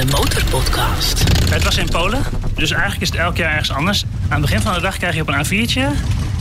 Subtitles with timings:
[0.00, 1.24] De Motorpodcast.
[1.50, 2.22] Het was in Polen,
[2.54, 4.04] dus eigenlijk is het elk jaar ergens anders.
[4.28, 5.80] Aan het begin van de dag krijg je op een A4'tje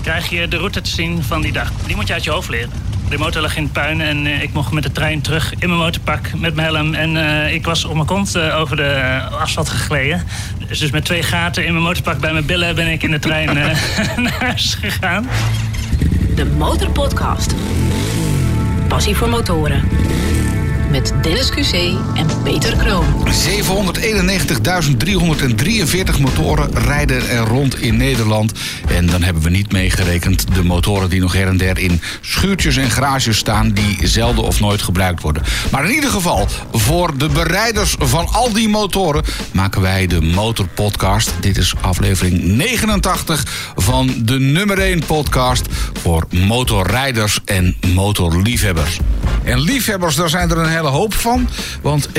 [0.01, 1.71] krijg je de route te zien van die dag.
[1.85, 2.69] Die moet je uit je hoofd leren.
[3.09, 5.67] De motor lag in het puin en eh, ik mocht met de trein terug in
[5.69, 6.93] mijn motorpak met mijn helm.
[6.93, 10.23] En eh, ik was op mijn kont eh, over de asfalt gegleden.
[10.67, 13.19] Dus, dus met twee gaten in mijn motorpak bij mijn billen ben ik in de
[13.19, 13.53] trein
[14.23, 15.27] naar huis gegaan.
[16.35, 17.53] De Motorpodcast.
[18.87, 19.83] Passie voor motoren.
[20.91, 21.73] Met Dennis QC
[22.15, 23.05] en Peter Kroon.
[26.13, 28.51] 791.343 motoren rijden er rond in Nederland.
[28.87, 32.77] En dan hebben we niet meegerekend de motoren die nog her en der in schuurtjes
[32.77, 33.71] en garages staan...
[33.71, 35.43] die zelden of nooit gebruikt worden.
[35.71, 39.23] Maar in ieder geval, voor de bereiders van al die motoren...
[39.51, 41.31] maken wij de Motorpodcast.
[41.39, 45.65] Dit is aflevering 89 van de nummer 1 podcast...
[46.01, 48.99] voor motorrijders en motorliefhebbers.
[49.43, 51.49] En liefhebbers, daar zijn er een hele hoop van.
[51.81, 52.13] Want 1,5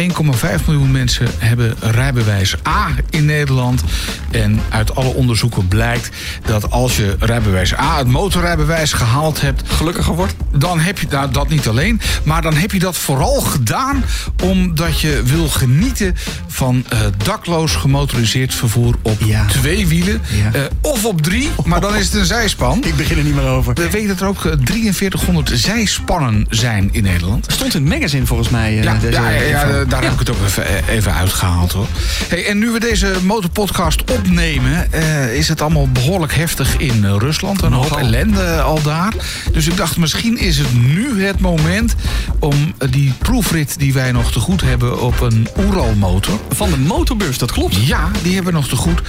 [0.66, 3.82] miljoen mensen hebben rijbewijs A in Nederland.
[4.30, 6.10] En uit alle onderzoeken blijkt
[6.46, 9.62] dat als je rijbewijs A, het motorrijbewijs, gehaald hebt...
[9.66, 10.34] gelukkiger wordt?
[10.56, 14.04] Dan heb je nou, dat niet alleen, maar dan heb je dat vooral gedaan
[14.42, 19.46] omdat je wil genieten van eh, dakloos gemotoriseerd vervoer op Ja.
[19.46, 20.20] twee wielen.
[20.42, 20.52] Ja.
[20.52, 22.84] eh, of op drie, maar dan is het een zijspan.
[22.90, 23.74] Ik begin er niet meer over.
[23.74, 27.46] We weten dat er ook eh, 4300 zijspannen zijn in Nederland.
[27.52, 28.49] Stond in het magazine volgens mij.
[28.54, 31.86] Eh, Ja, daar heb ik het ook even, eh, even uitgehaald hoor.
[32.28, 37.62] Hey, en nu we deze motorpodcast opnemen, eh, is het allemaal behoorlijk heftig in Rusland.
[37.62, 39.12] Een hoop ellende al daar.
[39.52, 41.94] Dus ik dacht, misschien is het nu het moment
[42.38, 46.38] om die proefrit die wij nog te goed hebben op een Oeralmotor.
[46.50, 47.86] Van de motorbus, dat klopt.
[47.86, 49.00] Ja, die hebben we nog te goed.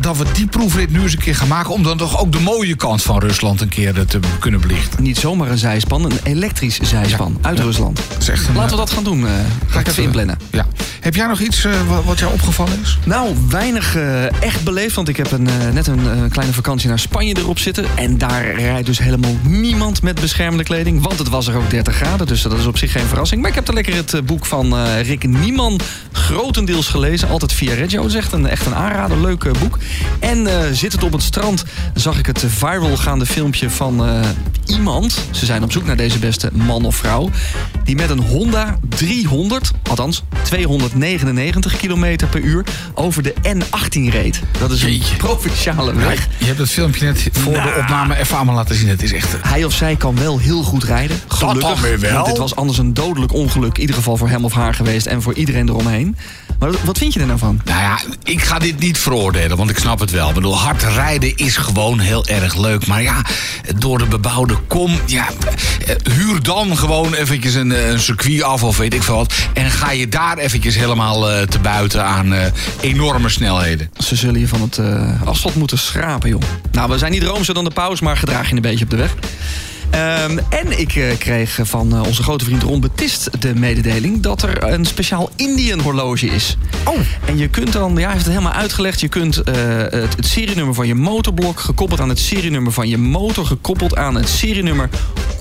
[0.00, 1.72] dat we die proefrit nu eens een keer gaan maken.
[1.72, 5.02] Om dan toch ook de mooie kant van Rusland een keer te kunnen belichten.
[5.02, 8.00] Niet zomaar een zijspan, een elektrisch zijspan uit Rusland.
[8.08, 9.26] Dat Laten we eh, gaan doen.
[9.26, 9.32] eh,
[9.66, 10.38] ga ik even eh, inplannen.
[10.50, 10.66] Ja.
[11.00, 11.72] Heb jij nog iets eh,
[12.04, 12.98] wat, jou opgevallen is?
[13.04, 13.96] Nou, weinig
[14.40, 17.84] echt beleefd, want ik heb een, net een kleine vakantie naar Spanje erop zitten.
[17.94, 21.02] En daar rijdt dus helemaal niemand met beschermende kleding.
[21.02, 23.40] Want het was er ook 30 graden, dus dat is op zich geen verrassing.
[23.40, 25.80] Maar ik heb er lekker het boek van Rick Nieman
[26.12, 27.28] grotendeels gelezen.
[27.28, 28.02] Altijd via Reggio.
[28.02, 29.78] Het is echt een, echt een aanrader, leuk boek.
[30.18, 31.64] En zittend op het strand
[31.94, 34.24] zag ik het viral gaande filmpje van
[34.66, 35.18] iemand.
[35.30, 37.30] Ze zijn op zoek naar deze beste man of vrouw.
[37.84, 42.64] Die met een Honda 300, althans 299 km per uur,
[42.94, 44.40] over de N18 reed.
[44.58, 45.16] Dat is een Jeetje.
[45.16, 46.28] provinciale weg.
[46.38, 47.80] Je hebt het filmpje net voor de Nou.
[47.80, 48.88] opname even aan laten zien.
[48.88, 49.36] Het is echt...
[49.42, 51.20] Hij of zij kan wel heel goed rijden.
[51.28, 51.98] Gelukkig.
[52.00, 52.12] wel.
[52.12, 53.74] Want dit was anders een dodelijk ongeluk.
[53.74, 55.06] In ieder geval voor hem of haar geweest.
[55.06, 56.16] En voor iedereen eromheen.
[56.58, 57.60] Maar wat vind je er nou van?
[57.64, 60.28] Nou ja, ik ga dit niet veroordelen, want ik snap het wel.
[60.28, 62.86] Ik bedoel, hard rijden is gewoon heel erg leuk.
[62.86, 63.22] Maar ja,
[63.78, 65.26] door de bebouwde kom, ja,
[65.86, 69.34] eh, huur dan gewoon eventjes een, eh, een circuit af of weet ik veel wat.
[69.52, 72.46] En ga je daar eventjes helemaal eh, te buiten aan eh,
[72.80, 73.90] enorme snelheden.
[73.98, 76.40] Ze zullen je van het eh, asfalt moeten schrapen, joh.
[76.72, 78.96] Nou, we zijn niet roomser dan de paus, maar gedraag je een beetje op de
[78.96, 79.14] weg.
[79.90, 84.20] Ehm, en ik eh, kreeg van eh, onze grote vriend Ron Betist de mededeling...
[84.20, 86.56] dat er een speciaal Indian horloge is.
[86.84, 86.98] Oh.
[87.24, 89.00] En je kunt dan, ja, hij heeft het helemaal uitgelegd...
[89.00, 91.60] je kunt eh, het, het serienummer van je motorblok...
[91.60, 93.46] gekoppeld aan het serienummer van je motor...
[93.46, 94.88] gekoppeld aan het serienummer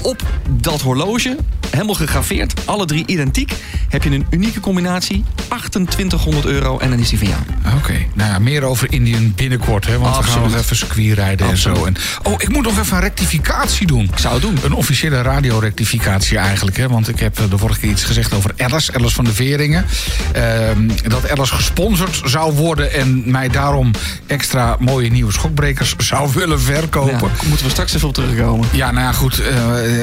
[0.02, 1.38] op dat horloge...
[1.70, 3.54] helemaal gegraveerd, alle drie identiek...
[3.90, 6.78] heb je een unieke combinatie, 2800 euro...
[6.78, 7.42] en dan is die van jou.
[7.78, 11.50] Oké, nou ja, meer over Indian binnenkort, hè, want we gaan nog even circuit rijden
[11.50, 11.86] en zo.
[11.86, 14.04] En, oh, ik moet nog even een rectificatie doen.
[14.04, 14.60] Ik zou het doen.
[14.64, 16.78] Een officiële radiorectificatie eigenlijk.
[16.78, 16.88] Hè?
[16.88, 19.86] Want ik heb eh, de vorige keer iets gezegd over Alice, Alice van de Veringen.
[20.32, 23.92] Ehm, dat Alice gesponsord zou worden en mij daarom
[24.28, 27.12] extra mooie nieuwe schokbrekers zou willen verkopen.
[27.12, 27.48] Ja, Ja.
[27.48, 28.68] moeten we straks even op terugkomen.
[28.92, 29.40] nou ja, goed.
[29.40, 29.54] eh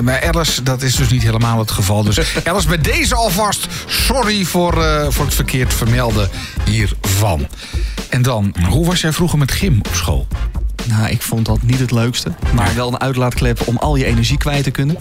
[0.04, 2.02] bij Alice, dat is dus niet helemaal het geval.
[2.02, 6.28] Dus Alice, bij deze alvast sorry voor, eh, voor het verkeerd vermelden
[6.64, 7.46] hiervan.
[8.08, 10.26] En dan, hoe was jij vroeger met gym op school?
[10.84, 12.32] Nou, ik vond dat niet het leukste.
[12.54, 14.96] Maar wel een uitlaatklep om al je energie kwijt te kunnen.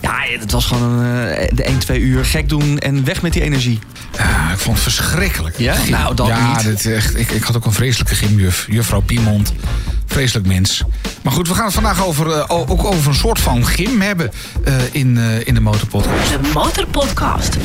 [0.00, 3.32] Ja, het was gewoon een, eh, de 1, 2 uur gek doen en weg met
[3.32, 3.78] die energie.
[4.18, 5.58] Ja, ik vond het verschrikkelijk.
[5.58, 5.76] Ja?
[5.88, 6.64] Nou, dat ja, niet.
[6.64, 8.66] dit is echt, ik, ik had ook een vreselijke gymjuf.
[8.70, 9.52] Juffrouw Piemont.
[10.06, 10.84] Vreselijk mens.
[11.22, 14.30] Maar goed, we gaan het vandaag over, eh, ook over een soort van gym hebben
[14.64, 16.30] eh, in, eh, in de Motorpodcast.
[16.30, 17.56] De Motorpodcast.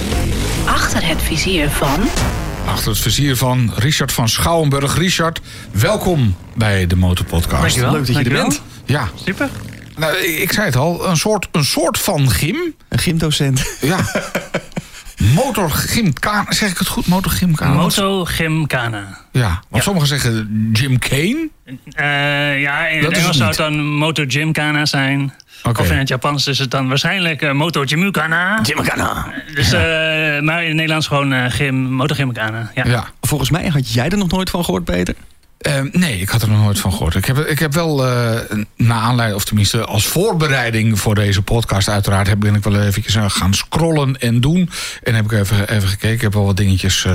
[0.66, 2.00] Achter het vizier van...
[2.70, 4.98] Achter het vizier van Richard van Schouwenburg.
[4.98, 7.62] Richard, welkom bij de Motorpodcast.
[7.62, 7.92] Dankjewel.
[7.92, 8.62] Leuk dat je er bent.
[8.86, 9.50] Ja, Super.
[9.98, 12.58] nou, ik zei het al, een soort, een soort van gym.
[12.90, 13.78] Een gymdocent.
[13.82, 13.98] Ja.
[15.36, 17.08] Motorgymkana, zeg ik het goed?
[17.08, 17.74] Motorgymkana?
[17.74, 19.18] Moto Gymkhana.
[19.32, 19.80] Ja, want Ja.
[19.82, 21.50] sommigen zeggen Jim Kane.
[21.86, 25.34] Eh, ja, in Dat Engels zou het dan Moto Gymkhana zijn.
[25.64, 25.82] Oké.
[25.82, 28.60] Of in het Japans is het dan waarschijnlijk eh, Moto Jimukana.
[28.64, 29.34] Jimmakana.
[29.56, 29.80] Dus, eh,
[30.42, 32.72] maar in het Nederlands gewoon eh gym, Moto Jimukana.
[32.76, 32.84] Ja.
[32.86, 33.08] Ja.
[33.22, 35.16] Volgens mij had jij er nog nooit van gehoord, Peter.
[35.60, 37.16] Eh, nee, ik had er nog nooit van gehoord.
[37.16, 38.40] Ik heb, ik heb wel, eh
[38.76, 43.18] na aanleiding, of tenminste als voorbereiding voor deze podcast, uiteraard, heb, ben ik wel eventjes
[43.18, 44.70] aan gaan scrollen en doen.
[45.04, 46.12] En heb ik even, even gekeken.
[46.16, 47.06] Ik heb wel wat dingetjes.
[47.06, 47.14] eh,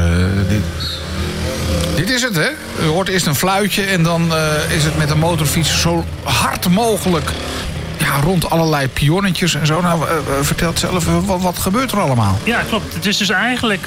[0.49, 0.63] dit,
[1.97, 2.49] dit is het, hè?
[2.83, 6.69] U hoort eerst een fluitje en dan eh, is het met een motorfiets zo hard
[6.69, 7.31] mogelijk.
[7.99, 9.81] Ja, rond allerlei pionnetjes en zo.
[9.81, 12.39] Nou, eh, eh, vertel het zelf, eh, wat, gebeurt er allemaal?
[12.45, 12.95] Ja, klopt.
[12.95, 13.87] Het is dus eigenlijk,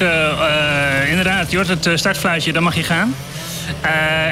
[1.10, 3.16] inderdaad, je het startfluitje, dan mag je gaan.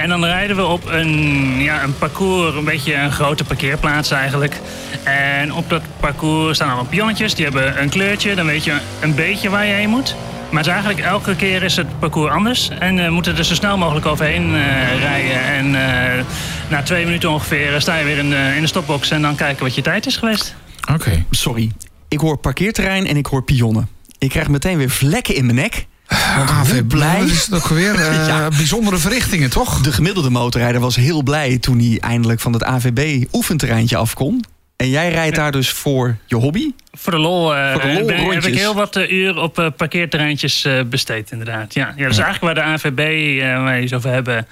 [0.02, 4.60] En dan rijden we op een, ja, een parcours, een beetje een grote parkeerplaats eigenlijk.
[5.04, 8.36] En op dat parcours staan allemaal pionnetjes, die hebben een kleurtje.
[8.36, 10.16] Dan weet je een beetje waar je heen moet.
[10.56, 12.70] Maar het is eigenlijk elke keer is het parcours anders.
[12.80, 15.44] En we moeten er zo snel mogelijk overheen eh, rijden.
[15.44, 16.24] En eh,
[16.70, 19.64] na twee minuten ongeveer sta je weer in de, in de stopbox en dan kijken
[19.64, 20.56] wat je tijd is geweest.
[20.94, 21.26] Oké.
[21.32, 21.72] Sorry.
[22.08, 23.88] Ik hoor parkeerterrein en ik hoor pionnen.
[24.18, 25.86] Ik krijg meteen weer vlekken in mijn nek.
[26.08, 27.20] AV blij.
[27.20, 27.96] Wat is het ook weer?
[28.10, 28.48] Eh, Ja.
[28.48, 29.82] Bijzondere verrichtingen, toch?
[29.82, 34.44] De gemiddelde motorrijder was heel blij toen hij eindelijk van het AVB oefenterreintje af kon.
[34.78, 36.72] En jij rijdt daar dus voor je hobby?
[36.92, 39.60] Voor de lol, eh, Voor de lol ben- heb ik heel wat eh, uur op
[39.60, 41.74] eh, parkeerterreintjes besteed, inderdaad.
[41.74, 43.00] Ja, ja, dus eigenlijk waar de ANVB,
[43.42, 44.48] eh waar je het over hebben,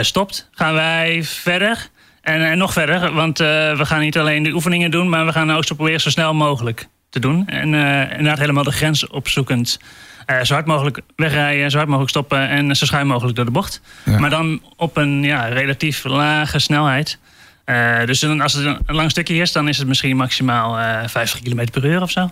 [0.00, 1.88] stopt, gaan wij verder.
[2.22, 5.52] En, en nog verder, want we gaan niet alleen de oefeningen doen, maar we gaan
[5.52, 7.46] ook zo proberen zo snel mogelijk te doen.
[7.48, 7.74] En
[8.10, 9.78] inderdaad helemaal de grens opzoekend.
[10.26, 13.50] eh, zo hard mogelijk wegrijden, zo hard mogelijk stoppen en zo schuin mogelijk door de
[13.50, 13.80] bocht.
[14.04, 14.18] Ja.
[14.18, 17.18] Maar dan op een ja, relatief lage snelheid.
[17.64, 21.08] Eh, dus dan, als het een lang stukje is, dan is het misschien maximaal eh
[21.08, 22.30] 50 km per uur of zo.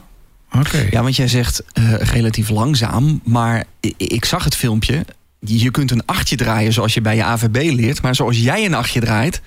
[0.59, 0.89] Oké.
[0.91, 3.21] Ja, want jij zegt eh, relatief langzaam.
[3.25, 3.65] Maar
[3.97, 5.05] ik zag het filmpje.
[5.41, 8.03] Je kunt een achtje draaien zoals je bij je AVB leert.
[8.03, 9.41] Maar zoals jij een achtje draait.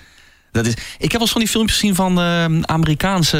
[0.51, 3.37] Dat is, ik heb wel eens van die filmpjes gezien van eh, Amerikaanse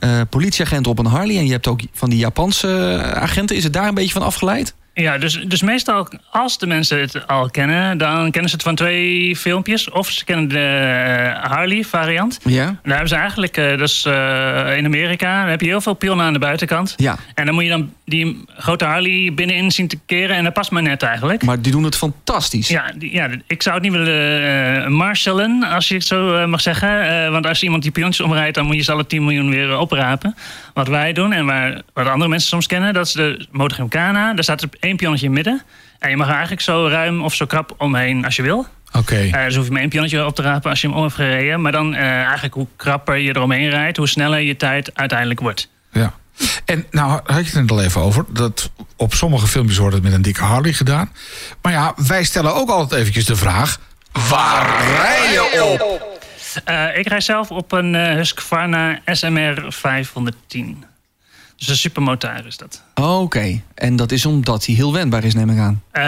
[0.00, 1.36] eh, politieagenten op een Harley.
[1.36, 3.56] En je hebt ook van die Japanse agenten.
[3.56, 4.74] Is het daar een beetje van afgeleid?
[5.02, 8.74] Ja, dus, dus meestal als de mensen het al kennen, dan kennen ze het van
[8.74, 9.90] twee filmpjes.
[9.90, 12.38] Of ze kennen de eh, Harley variant.
[12.44, 12.64] Ja.
[12.64, 16.26] Daar hebben ze eigenlijk, eh, is eh, in Amerika, dan heb je heel veel pionnen
[16.26, 16.94] aan de buitenkant.
[16.96, 20.52] Ja, En dan moet je dan die grote Harley binnenin zien te keren en dat
[20.52, 21.42] past maar net eigenlijk.
[21.42, 22.68] maar die doen het fantastisch.
[22.68, 27.32] Ja, die- ja, ik zou het niet willen marshalen, als je het zo mag zeggen.
[27.32, 30.36] Want als iemand die piontjes omrijdt, dan moet je ze alle 10 miljoen weer oprapen.
[30.78, 34.34] Wat wij doen en waar, wat andere mensen soms kennen, dat is de Motogymkhana.
[34.34, 35.62] Daar staat er één pionnetje in het midden.
[35.98, 38.66] En je mag er eigenlijk zo ruim of zo krap omheen als je wil.
[38.92, 39.16] Oké.
[39.16, 41.14] Eh, dus hoef je maar één pionnetje op te rapen als je hem om hebt
[41.14, 41.60] gereden.
[41.60, 45.68] Maar dan eh, eigenlijk hoe krapper je eromheen rijdt, hoe sneller je tijd uiteindelijk wordt.
[45.92, 46.14] Ja.
[46.64, 48.24] En nou had je het er al even over.
[48.28, 51.12] Dat op sommige filmpjes wordt het met een dikke Harley gedaan.
[51.62, 53.78] Maar ja, wij stellen ook altijd eventjes de vraag...
[54.28, 56.17] Waar rij je op?
[56.64, 60.84] Eh, ik rijd zelf op een eh, Husqvarna SMR 510.
[61.56, 62.82] Dus een supermotor is dat.
[62.94, 65.82] Oké, en dat is omdat hij heel wendbaar is, neem ik aan.
[65.90, 66.02] Eh,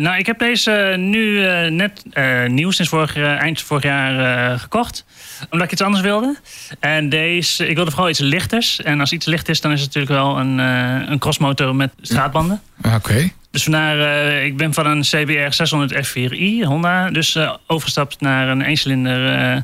[0.00, 4.58] nou, ik heb deze nu eh, net eh, nieuw sinds vorig, eind vorig jaar eh,
[4.58, 5.04] gekocht.
[5.50, 6.36] Omdat ik iets anders wilde.
[6.80, 8.82] En deze, ik wilde vooral iets lichters.
[8.82, 11.90] En als iets licht is, dan is het natuurlijk wel een, eh, een crossmotor met
[12.00, 12.60] straatbanden.
[12.94, 13.30] Oké.
[13.50, 17.10] Dus vandaar, eh, ik ben van een CBR 600 F4i Honda.
[17.10, 19.62] Dus eh, overgestapt naar een eencilinder eh,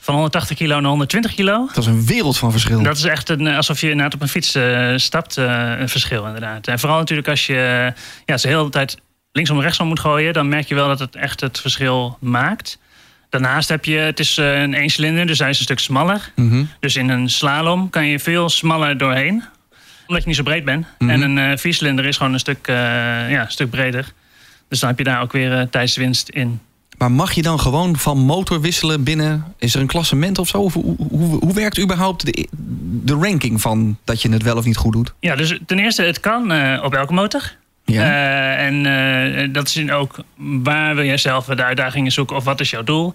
[0.00, 1.66] van 180 kilo naar 120 kilo.
[1.66, 2.82] Dat is een wereld van verschil.
[2.82, 4.58] Dat is echt een, alsof je inderdaad op een fiets
[4.96, 6.66] stapt, een verschil inderdaad.
[6.66, 7.54] En vooral natuurlijk als je
[8.24, 8.96] ja, je de hele tijd
[9.32, 10.32] linksom en rechtsom moet gooien...
[10.32, 12.78] dan merk je wel dat het echt het verschil maakt.
[13.28, 16.32] Daarnaast heb je, het is een eencilinder, dus hij is een stuk smaller.
[16.36, 16.64] Mhm.
[16.80, 19.44] Dus in een slalom kan je veel smaller doorheen.
[20.06, 20.86] Omdat je niet zo breed bent.
[20.98, 21.10] Mhm.
[21.10, 22.74] En een eh viercilinder is gewoon een stuk, eh,
[23.30, 24.12] ja, een stuk breder.
[24.68, 26.60] Dus dan heb je daar ook weer eh, tijdswinst in.
[26.98, 29.44] Maar mag je dan gewoon van motor wisselen binnen?
[29.58, 30.58] Is er een klassement of zo?
[30.58, 32.48] Of hoe, hoe, hoe werkt überhaupt de,
[33.04, 35.14] de ranking van dat je het wel of niet goed doet?
[35.20, 36.42] Ja, dus ten eerste, het kan
[36.82, 37.52] op elke motor.
[37.84, 38.56] Ja.
[38.56, 42.84] En dat is ook waar wil jij zelf de uitdagingen zoeken of wat is jouw
[42.84, 43.14] doel?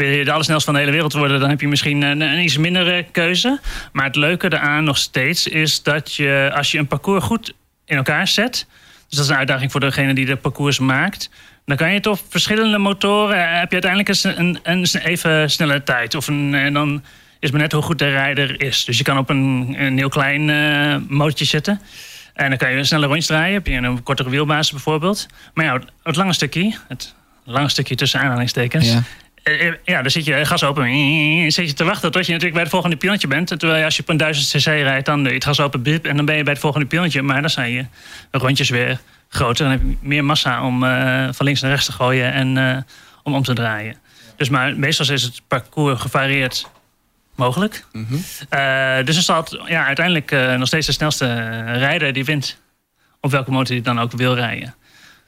[0.00, 2.42] Wil je de allersnelste van de hele wereld worden, dan heb je misschien een, een
[2.42, 3.60] iets mindere keuze.
[3.92, 7.54] Maar het leuke daaraan nog steeds is dat je, als je een parcours goed
[7.84, 8.66] in elkaar zet,
[9.08, 11.30] dus dat is een uitdaging voor degene die de parcours maakt,
[11.66, 15.82] dan kan je op verschillende motoren, eh, heb je uiteindelijk een, een, een even snelle
[15.82, 16.14] tijd.
[16.14, 17.02] Of een, en dan
[17.38, 18.84] is maar net hoe goed de rijder is.
[18.84, 21.80] Dus je kan op een, een heel klein eh motortje zitten.
[22.34, 23.54] En dan kan je sneller rondjes draaien.
[23.54, 25.26] Heb je een kortere wielbasis bijvoorbeeld.
[25.54, 27.14] Maar ja, het, het lange stukje, het
[27.44, 28.92] lange stukje tussen aanhalingstekens.
[28.92, 29.02] Ja.
[29.58, 30.84] Eh, eh, Ja, dan zit je gas open.
[30.84, 33.46] eh, Zit je te wachten tot je natuurlijk bij het volgende pionnetje bent.
[33.58, 36.04] Terwijl als je op een 1000 cc rijdt, dan doe je het gas open bip,
[36.06, 37.22] en dan ben je bij het volgende pionnetje.
[37.22, 37.84] Maar dan zijn je
[38.30, 39.64] rondjes weer groter.
[39.64, 42.76] Dan heb je meer massa om eh, van links naar rechts te gooien en eh,
[43.22, 43.96] om om te draaien.
[44.36, 46.68] Dus maar meestal is het parcours gevarieerd
[47.36, 47.84] mogelijk.
[48.48, 52.58] Eh, dus er het, ja, uiteindelijk eh, nog steeds de snelste eh, rijder die wint.
[53.20, 54.74] Op welke motor hij dan ook wil rijden.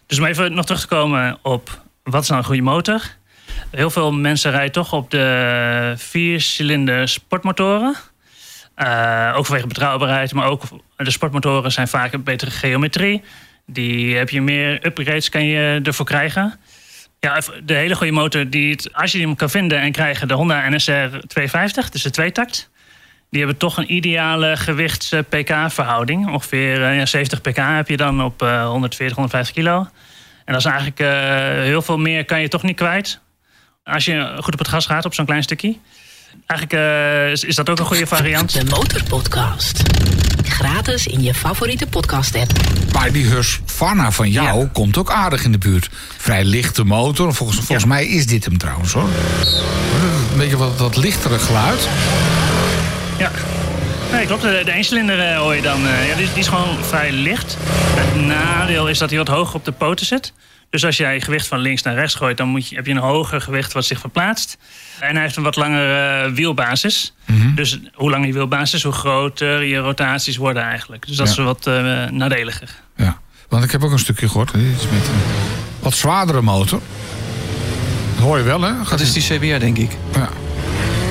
[0.07, 3.02] Dus om even nog terug te komen op wat is nou een goede motor.
[3.73, 7.95] Heel veel mensen rijden toch op de viercilinder sportmotoren.
[8.75, 10.62] Eh, ook vanwege betrouwbaarheid, maar ook
[10.97, 13.23] de sportmotoren zijn vaak een betere geometrie.
[13.67, 16.59] Die heb je meer upgrades kan je ervoor krijgen.
[17.21, 20.69] Ja, de hele goede motor, die als je hem kan vinden en krijgen, de Honda
[20.69, 22.71] NSR 250, dus de tweetakt.
[23.31, 26.29] Die hebben toch een ideale gewichts-pk-verhouding.
[26.29, 29.87] Ongeveer eh, ja, 70 pk heb je dan op eh, 140, 150 kilo.
[30.45, 31.09] En dat is eigenlijk eh,
[31.62, 33.21] heel veel meer kan je toch niet kwijt.
[33.85, 35.77] Als je goed op het gas gaat op zo'n klein stukje.
[36.47, 38.53] Eigenlijk eh, is, is dat ook een goede variant.
[38.53, 39.83] De Motorpodcast.
[40.45, 42.51] Gratis in je favoriete podcast-app.
[42.93, 44.69] Maar die Husqvarna van jou Ja.
[44.73, 45.89] komt ook aardig in de buurt.
[46.17, 47.35] Vrij lichte motor.
[47.35, 47.89] Volgens, volgens Ja.
[47.89, 49.09] mij is dit hem trouwens hoor.
[50.33, 51.89] Een beetje wat, wat lichtere geluid.
[53.19, 53.31] Ja.
[54.12, 54.43] Nee, klopt.
[54.43, 55.87] De, de eencilinder eh, hoor je dan.
[55.87, 57.57] eh, ja, die, is- die is gewoon vrij licht.
[57.65, 60.33] Het nadeel is dat hij wat hoger op de poten zit.
[60.73, 62.99] Dus als jij gewicht van links naar rechts gooit, dan moet je, heb je een
[62.99, 64.57] hoger gewicht wat zich verplaatst.
[65.00, 67.14] En hij heeft een wat langere eh, wielbasis.
[67.55, 71.07] Dus hoe langer je wielbasis, hoe groter je rotaties worden eigenlijk.
[71.07, 71.33] Dus dat Ja.
[71.33, 72.69] is wat eh, nadeliger.
[72.97, 73.19] Ja.
[73.49, 74.52] Want ik heb ook een stukje gehoord.
[74.52, 75.21] Dit is met een
[75.81, 76.81] wat zwaardere motor.
[78.14, 78.73] Dat hoor je wel hè?
[78.75, 79.91] Gaat Dat is die CBR, denk ik.
[80.14, 80.29] Ja.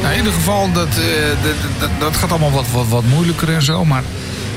[0.02, 3.54] Nou, in ieder geval, dat, eh, dat, dat, dat gaat allemaal wat, wat, wat moeilijker
[3.54, 3.86] en zo.
[3.86, 4.04] Maar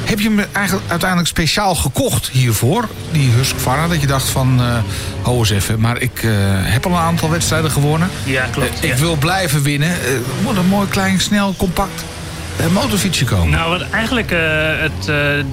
[0.05, 2.89] heb je hem eigenlijk uiteindelijk speciaal gekocht hiervoor?
[3.13, 4.79] Die Husqvarna, dat je dacht van, eh
[5.23, 5.81] hou eens even.
[5.81, 6.31] Maar ik eh,
[6.63, 8.09] heb al een aantal wedstrijden gewonnen.
[8.25, 8.81] Ja, klopt.
[8.81, 9.97] Eh, ik wil blijven winnen.
[10.43, 12.05] Moet een mooi, klein, snel, compact
[12.73, 13.51] motorfietsje komen.
[13.51, 15.05] Nou, wat eigenlijk het,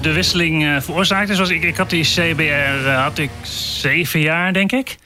[0.02, 3.30] de wisseling eh, veroorzaakte, zoals ik, ik had die CBR had ik
[3.82, 4.98] zeven jaar, denk ik.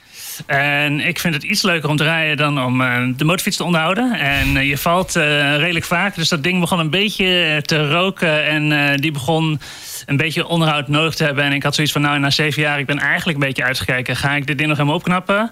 [0.46, 3.64] En ik vind het iets leuker om te rijden dan om eh, de motorfiets te
[3.64, 4.14] onderhouden.
[4.20, 8.46] En eh, je valt eh, redelijk vaak, dus dat ding begon een beetje te roken.
[8.46, 9.60] En die begon
[10.06, 11.44] een beetje onderhoud nodig te hebben.
[11.44, 14.16] En ik had zoiets van, nou, na zeven jaar, ik ben eigenlijk een beetje uitgekeken.
[14.16, 15.52] Ga ik dit ding nog helemaal opknappen?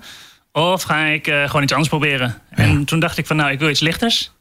[0.51, 2.41] Of ga ik gewoon iets anders proberen?
[2.49, 4.31] En toen dacht ik van, nou, ik wil iets lichters.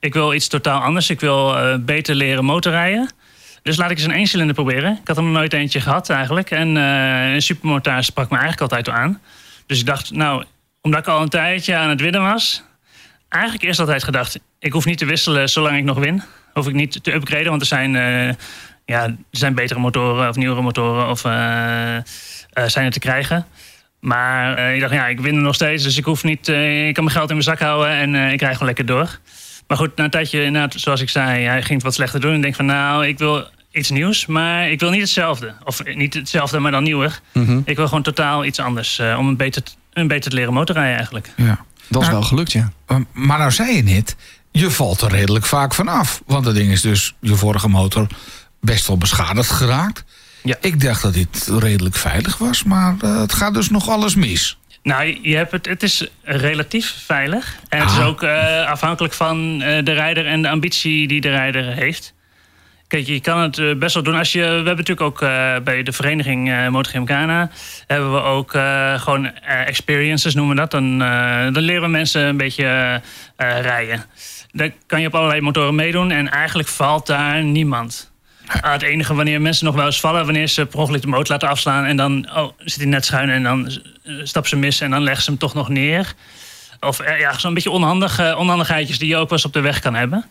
[0.00, 1.10] Ik wil iets totaal anders.
[1.10, 3.10] Ik wil beter leren motorrijden.
[3.62, 4.98] Dus laat ik eens een eencilinder proberen.
[5.00, 6.50] Ik had er nog nooit eentje gehad eigenlijk.
[6.50, 9.20] En een supermotor sprak me eigenlijk altijd aan.
[9.68, 10.44] Dus ik dacht, nou,
[10.80, 12.62] omdat ik al een tijdje aan het winnen was...
[13.28, 14.40] eigenlijk eerst altijd gedacht...
[14.58, 16.22] ik hoef niet te wisselen zolang ik nog win.
[16.52, 18.34] Hoef ik niet te upgraden, want er zijn, eh,
[18.84, 20.28] ja, er zijn betere motoren...
[20.28, 22.02] of nieuwere motoren of, eh, eh,
[22.66, 23.46] zijn er te krijgen.
[24.00, 25.82] Maar ik dacht, ja, ik win nog steeds...
[25.82, 26.48] dus ik hoef niet...
[26.48, 29.18] ik kan mijn geld in mijn zak houden en ik rij gewoon lekker door.
[29.66, 32.30] Maar goed, na een tijdje, zoals ik zei, hij ging het wat slechter doen.
[32.30, 33.46] En ik denk van, nou, ik wil
[33.78, 35.52] iets nieuws, maar ik wil niet hetzelfde.
[35.64, 37.20] Of niet hetzelfde, maar dan nieuwer.
[37.64, 38.98] Ik wil gewoon totaal iets anders.
[38.98, 41.30] eh, om een beter, een beter te leren motorrijden eigenlijk.
[41.36, 41.64] Ja.
[41.88, 42.72] Dat is Nou, wel gelukt, ja.
[42.86, 44.16] Eh, Maar nou zei je net,
[44.52, 46.22] je valt er redelijk vaak vanaf.
[46.26, 48.06] Want dat ding is dus je vorige motor
[48.60, 50.04] best wel beschadigd geraakt.
[50.42, 50.56] Ja.
[50.60, 54.58] Ik dacht dat dit redelijk veilig was, maar eh, het gaat dus nog alles mis.
[54.82, 57.56] Nou, je hebt het, het is relatief veilig.
[57.68, 58.06] En het is Ah.
[58.06, 62.14] ook eh, afhankelijk van eh, de rijder en de ambitie die de rijder heeft.
[62.88, 64.40] Kijk, je kan het eh, best wel doen als je.
[64.40, 67.50] We hebben natuurlijk ook eh, bij de vereniging eh Motor Gymkhana
[67.86, 70.70] hebben we ook eh, gewoon eh, experiences noemen we dat.
[70.70, 72.94] Dan, eh, dan leren we mensen een beetje eh,
[73.56, 74.04] eh, rijden.
[74.52, 78.10] Daar kan je op allerlei motoren meedoen en eigenlijk valt daar niemand.
[78.60, 81.28] Ah, het enige wanneer mensen nog wel eens vallen, wanneer ze per ongeluk de motor
[81.32, 84.80] laten afslaan en dan oh, zit hij net schuin en dan eh, stappen ze mis
[84.80, 86.14] en dan leggen ze hem toch nog neer.
[86.80, 89.80] Of eh, ja, zo'n beetje onhandige onhandigheidjes die je ook wel eens op de weg
[89.80, 90.24] kan hebben.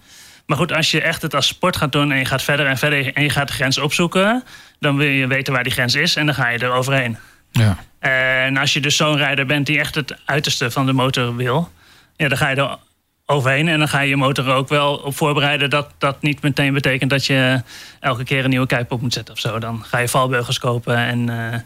[0.48, 2.78] Maar goed, als je echt het als sport gaat doen en je gaat verder en
[2.78, 4.44] verder en je gaat de grens opzoeken,
[4.80, 7.18] dan wil je weten waar die grens is en dan ga je er overheen.
[7.52, 7.78] Ja.
[8.00, 11.72] En als je dus zo'n rijder bent die echt het uiterste van de motor wil,
[12.16, 12.78] ja, dan ga je er
[13.26, 16.74] overheen en dan ga je je motor ook wel op voorbereiden dat dat niet meteen
[16.74, 17.62] betekent dat je
[18.00, 19.60] elke keer een nieuwe kuip op moet zetten of zo.
[19.60, 21.60] Dan ga je valbeugels kopen en, eh,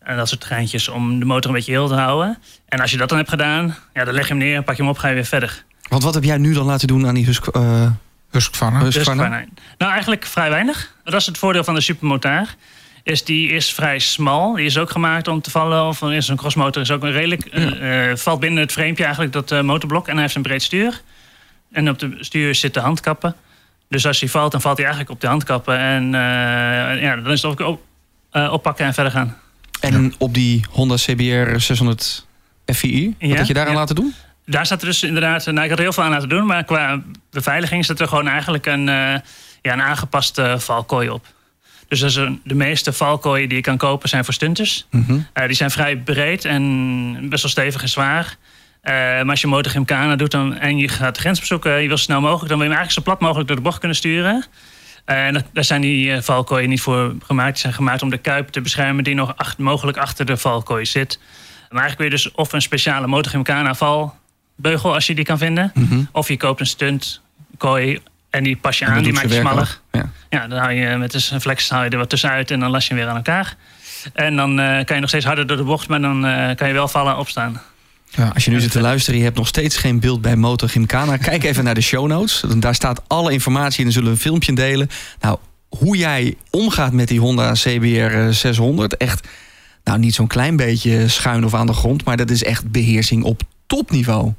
[0.00, 2.38] en dat soort geintjes om de motor een beetje heel te houden.
[2.68, 4.82] En als je dat dan hebt gedaan, ja, dan leg je hem neer, pak je
[4.82, 5.64] hem op, ga je weer verder.
[5.88, 7.46] Want wat heb jij nu dan laten doen aan die Husk...
[7.46, 7.90] eh,
[8.32, 9.44] Husqvarna.
[9.78, 10.94] Nou, eigenlijk vrij weinig.
[11.04, 12.54] Dat is het voordeel van de supermotaar.
[13.02, 14.52] Is die is vrij smal.
[14.54, 15.84] Die is ook gemaakt om te vallen.
[15.86, 16.82] Of is een crossmotor.
[16.82, 17.44] Is ook een redelijk.
[17.44, 20.06] eh, eh, valt binnen het framepje eigenlijk dat eh, motorblok.
[20.06, 21.00] En hij heeft een breed stuur.
[21.72, 23.34] En op de stuur zitten handkappen.
[23.88, 25.78] Dus als hij valt, dan valt hij eigenlijk op de handkappen.
[25.78, 27.82] En eh, ja, dan is het ook op,
[28.30, 29.36] eh, oppakken en verder gaan.
[29.80, 32.26] en op die Honda CBR 600
[32.74, 33.78] FI, wat Ja, had je daaraan ja.
[33.78, 34.14] laten doen?
[34.52, 35.46] Daar staat er dus inderdaad.
[35.46, 36.46] Nou, ik had er heel veel aan laten doen.
[36.46, 38.94] Maar qua beveiliging zit er gewoon eigenlijk een, eh,
[39.62, 41.26] ja, een aangepaste valkooi op.
[41.88, 44.86] Dus dat is een- de meeste valkooien die je kan kopen zijn voor stunters.
[44.90, 45.18] Mhm.
[45.32, 48.36] Eh, die zijn vrij breed en best wel stevig en zwaar.
[48.80, 51.96] Eh, maar als je MotoGP doet dan, en je gaat de grens bezoeken, je wil
[51.96, 53.96] zo snel mogelijk, dan wil je hem eigenlijk zo plat mogelijk door de bocht kunnen
[53.96, 54.44] sturen.
[55.04, 57.52] En dat, daar zijn die valkooien niet voor gemaakt.
[57.52, 60.86] Die zijn gemaakt om de kuip te beschermen die nog acht, mogelijk achter de valkooi
[60.86, 61.18] zit.
[61.70, 63.48] Maar eigenlijk wil je dus of een speciale MotoGP
[64.62, 65.70] valbeugel als je die kan vinden.
[65.74, 66.02] Mhm.
[66.12, 67.20] Of je koopt een stunt
[67.56, 67.98] kooi
[68.30, 69.80] en die pas je aan, die maak je smaller.
[69.92, 70.10] Ja.
[70.30, 72.86] Ja, dan haal je met een flex haal je er wat tussenuit en dan las
[72.86, 73.56] je hem weer aan elkaar.
[74.12, 76.68] En dan uh, kan je nog steeds harder door de bocht, maar dan uh, kan
[76.68, 77.60] je wel vallen opstaan.
[78.08, 80.68] Ja, als je nu zit te luisteren, je hebt nog steeds geen beeld bij Motor
[80.68, 81.16] Gymkhana.
[81.30, 82.44] Kijk even naar de show notes.
[82.56, 83.84] Daar staat alle informatie in.
[83.84, 84.88] Dan zullen we een filmpje delen.
[85.20, 85.38] Nou,
[85.68, 88.96] hoe jij omgaat met die Honda CBR 600.
[88.96, 89.28] Echt,
[89.84, 92.04] nou niet zo'n klein beetje schuin of aan de grond.
[92.04, 94.32] Maar dat is echt beheersing op topniveau.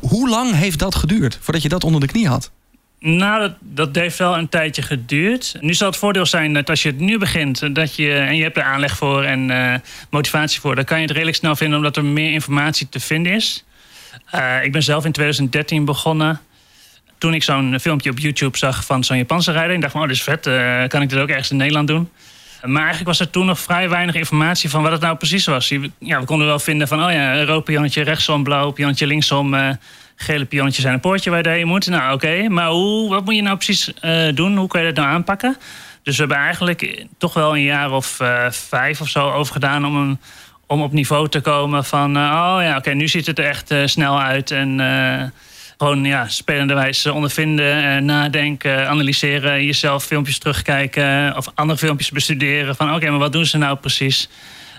[0.00, 2.50] Hoe, lang heeft dat geduurd voordat je dat onder de knie had?
[2.98, 5.56] Nou, dat, dat heeft wel een tijdje geduurd.
[5.60, 8.42] Nu zal het voordeel zijn dat als je het nu begint dat je, en je
[8.42, 9.74] hebt er aanleg voor en uh,
[10.10, 13.32] motivatie voor, dan kan je het redelijk snel vinden omdat er meer informatie te vinden
[13.32, 13.64] is.
[14.34, 16.40] Uh, ik ben zelf in 2013 begonnen.
[17.18, 20.08] Toen ik zo'n filmpje op YouTube zag van zo'n Japanse rijder, ik dacht van, oh,
[20.08, 22.08] dit is vet, uh, kan ik dit ook ergens in Nederland doen?
[22.62, 25.68] Maar eigenlijk was er toen nog vrij weinig informatie van wat het nou precies was.
[25.98, 29.54] Ja, we konden wel vinden van, oh ja, rood pionnetje rechtsom, blauw pionnetje linksom
[30.16, 31.86] gele pionnetjes en een poortje waar je doorheen moet.
[31.86, 34.56] Nou, oké, maar hoe, wat moet je nou precies uh, doen?
[34.56, 35.56] Hoe kan je dat nou aanpakken?
[36.02, 38.18] Dus we hebben eigenlijk toch wel een jaar of
[38.50, 40.20] vijf of zo over gedaan om, een,
[40.66, 42.16] om op niveau te komen van...
[42.16, 44.80] Oh ja, oké, nu ziet het er echt snel uit en
[45.82, 52.96] gewoon ja, spelenderwijs ondervinden, nadenken, analyseren, jezelf filmpjes terugkijken of andere filmpjes bestuderen van oké,
[52.96, 54.28] okay, maar wat doen ze nou precies?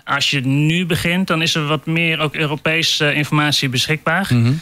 [0.05, 4.27] Als je nu begint, dan is er wat meer ook Europese informatie beschikbaar.
[4.29, 4.47] Mhm.
[4.47, 4.55] Uh,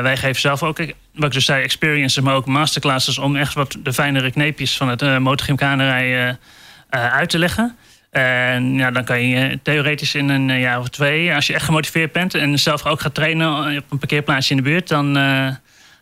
[0.00, 0.78] wij geven zelf ook,
[1.14, 4.88] wat ik dus zei, experiences, maar ook masterclasses om echt wat de fijnere kneepjes van
[4.88, 6.34] het uh, motorgymkanerij uh,
[6.90, 7.76] uit te leggen.
[8.10, 12.12] En ja, dan kan je theoretisch in een jaar of twee, als je echt gemotiveerd
[12.12, 15.16] bent en zelf ook gaat trainen op een parkeerplaatsje in de buurt, dan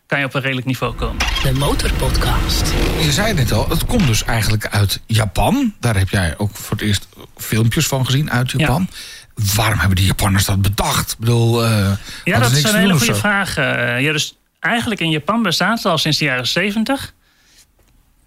[0.07, 1.17] kan je op een redelijk niveau komen.
[1.43, 2.73] De Motorpodcast.
[3.01, 5.73] Je zei net al, het komt dus eigenlijk uit Japan.
[5.79, 8.87] Daar heb jij ook voor het eerst filmpjes van gezien uit Japan.
[8.89, 9.53] Ja.
[9.55, 11.11] Waarom hebben die Japanners dat bedacht?
[11.11, 11.91] Ik bedoel, uh,
[12.23, 13.57] ja, dat is een hele goede vraag.
[13.57, 17.13] Uh, ja, dus eigenlijk in Japan bestaat het al sinds de jaren 70.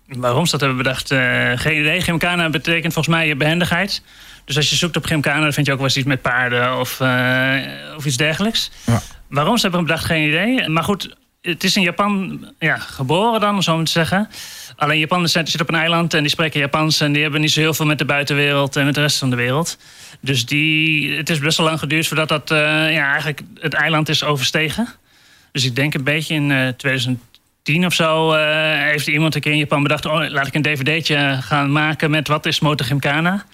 [0.06, 2.00] Waarom ze dat hebben bedacht, uh, geen idee.
[2.00, 4.02] Gymkhana betekent volgens mij je behendigheid.
[4.44, 6.78] Dus als je zoekt op Gymkhana, dan vind je ook wel eens iets met paarden
[6.78, 7.00] of,
[7.96, 8.70] of iets dergelijks.
[8.86, 9.02] Ja.
[9.28, 10.68] Waarom ze hebben bedacht, geen idee.
[10.68, 14.28] Maar goed, het is in Japan ja, geboren dan, om zo maar te zeggen.
[14.76, 17.00] Alleen Japanners zitten op een eiland en die spreken Japans...
[17.00, 19.30] en die hebben niet zo heel veel met de buitenwereld en met de rest van
[19.30, 19.78] de wereld.
[20.20, 22.58] Dus die, het is best wel lang geduurd voordat dat, uh,
[22.92, 24.88] ja, eigenlijk het eiland is overstegen.
[25.52, 28.34] Dus ik denk een beetje in uh, 2010 of zo...
[28.34, 28.38] Uh,
[28.74, 30.06] heeft iemand een keer in Japan bedacht...
[30.06, 33.44] Oh, laat ik een dvd'tje gaan maken met wat is MotoGymkhana...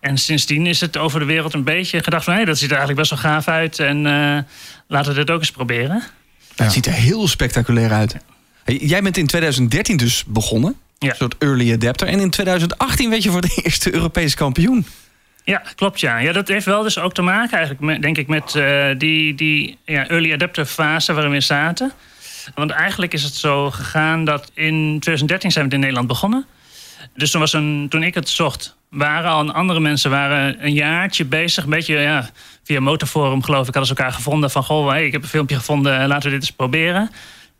[0.00, 2.34] En sindsdien is het over de wereld een beetje gedacht van...
[2.34, 4.02] hé, dat ziet er eigenlijk best wel gaaf uit en
[4.86, 6.02] laten we dit ook eens proberen.
[6.58, 6.64] Ja.
[6.64, 8.16] Het ziet er heel spectaculair uit.
[8.64, 10.76] Jij bent in 2013 dus begonnen.
[10.98, 11.08] Ja.
[11.08, 12.08] Een soort early adapter.
[12.08, 14.86] En in 2018 werd je voor de eerste Europese kampioen.
[15.44, 16.18] Ja, klopt ja.
[16.18, 19.34] Ja, dat heeft wel dus ook te maken eigenlijk, met, denk ik, met uh, die,
[19.34, 21.92] die ja, early adapter fase waarin we zaten.
[22.54, 26.46] Want eigenlijk is het zo gegaan dat in 2013 zijn we in Nederland begonnen.
[27.14, 31.24] Dus toen, was een, toen ik het zocht, waren al andere mensen waren een jaartje
[31.24, 31.64] bezig.
[31.64, 32.30] Een beetje ja,
[32.64, 34.50] via Motorforum geloof ik hadden ze elkaar gevonden.
[34.50, 37.10] Van goh, hey, ik heb een filmpje gevonden, laten we dit eens proberen.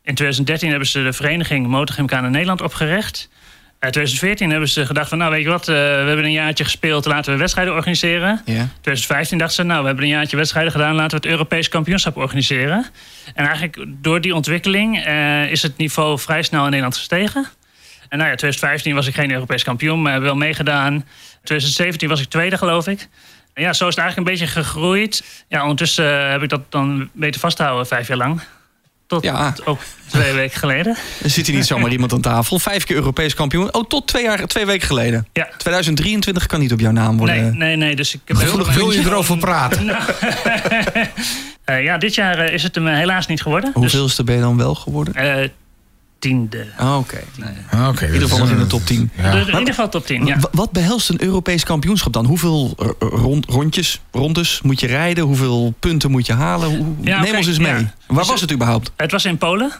[0.03, 3.29] In 2013 hebben ze de vereniging MotoGymkhana in Nederland opgericht.
[3.81, 6.65] In 2014 hebben ze gedacht van nou weet je wat, uh, we hebben een jaartje
[6.65, 8.43] gespeeld, laten we wedstrijden organiseren.
[8.45, 8.69] Ja.
[8.81, 12.17] 2015 dachten ze nou we hebben een jaartje wedstrijden gedaan, laten we het Europees kampioenschap
[12.17, 12.87] organiseren.
[13.35, 17.47] En eigenlijk door die ontwikkeling uh, is het niveau vrij snel in Nederland gestegen.
[18.09, 21.05] En nou ja, 2015 was ik geen Europees kampioen, maar heb wel meegedaan.
[21.43, 23.09] 2017 was ik tweede, geloof ik.
[23.53, 25.45] En ja, zo is het eigenlijk een beetje gegroeid.
[25.49, 28.41] Ja, ondertussen uh, heb ik dat dan weten vasthouden, vijf jaar lang.
[29.07, 29.55] Tot ja.
[29.65, 30.97] ook twee weken geleden.
[31.23, 32.59] Er zit hier niet zomaar iemand aan tafel.
[32.59, 33.75] Vijf keer Europees kampioen.
[33.75, 35.27] Oh, tot twee, jaar, twee weken geleden.
[35.33, 35.49] Ja.
[35.57, 37.43] 2023 kan niet op jouw naam worden.
[37.43, 37.97] Nee, nee, nee.
[37.97, 39.85] Dus ik heb wil, wil je erover praten?
[39.87, 40.03] nou,
[41.67, 43.71] uh, ja, dit jaar uh, is het hem helaas niet geworden.
[43.75, 45.15] Hoeveelste dus, ben je dan wel geworden?
[45.25, 45.49] Uh,
[46.19, 46.67] tiende.
[46.81, 46.99] Oh, Oké.
[46.99, 47.25] Okay.
[47.37, 47.81] Nee.
[47.81, 49.11] Ah, okay, in ieder geval nog in de top 10.
[49.17, 49.33] Ja.
[49.33, 50.39] In ieder geval top 10, ja.
[50.53, 52.25] Wat behelst een Europees kampioenschap dan?
[52.25, 55.25] Hoeveel rond, rondjes, rondes moet je rijden?
[55.25, 56.77] Hoeveel punten moet je halen?
[56.77, 57.73] Hoe, ja, neem ons eens mee.
[57.73, 57.95] Ja.
[58.07, 58.93] Waar dus was het überhaupt?
[58.97, 59.73] Het was in Polen.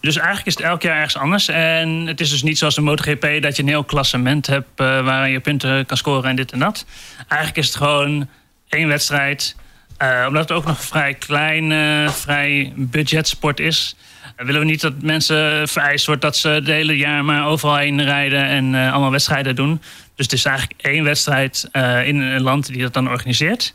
[0.00, 1.48] Dus eigenlijk is het elk jaar ergens anders.
[1.48, 4.68] En het is dus niet zoals een MotoGP dat je een heel klassement hebt...
[4.76, 6.84] Uh, waar je punten kan scoren en dit en dat.
[7.28, 8.28] Eigenlijk is het gewoon
[8.68, 9.56] één wedstrijd...
[10.02, 13.96] Uh, omdat het ook nog vrij klein, uh, vrij budgetsport is...
[14.38, 18.04] willen we niet dat mensen vereist wordt dat ze het hele jaar maar overal heen
[18.04, 19.82] rijden en uh, allemaal wedstrijden doen.
[20.14, 23.74] Dus het is eigenlijk één wedstrijd uh, in een land die dat dan organiseert.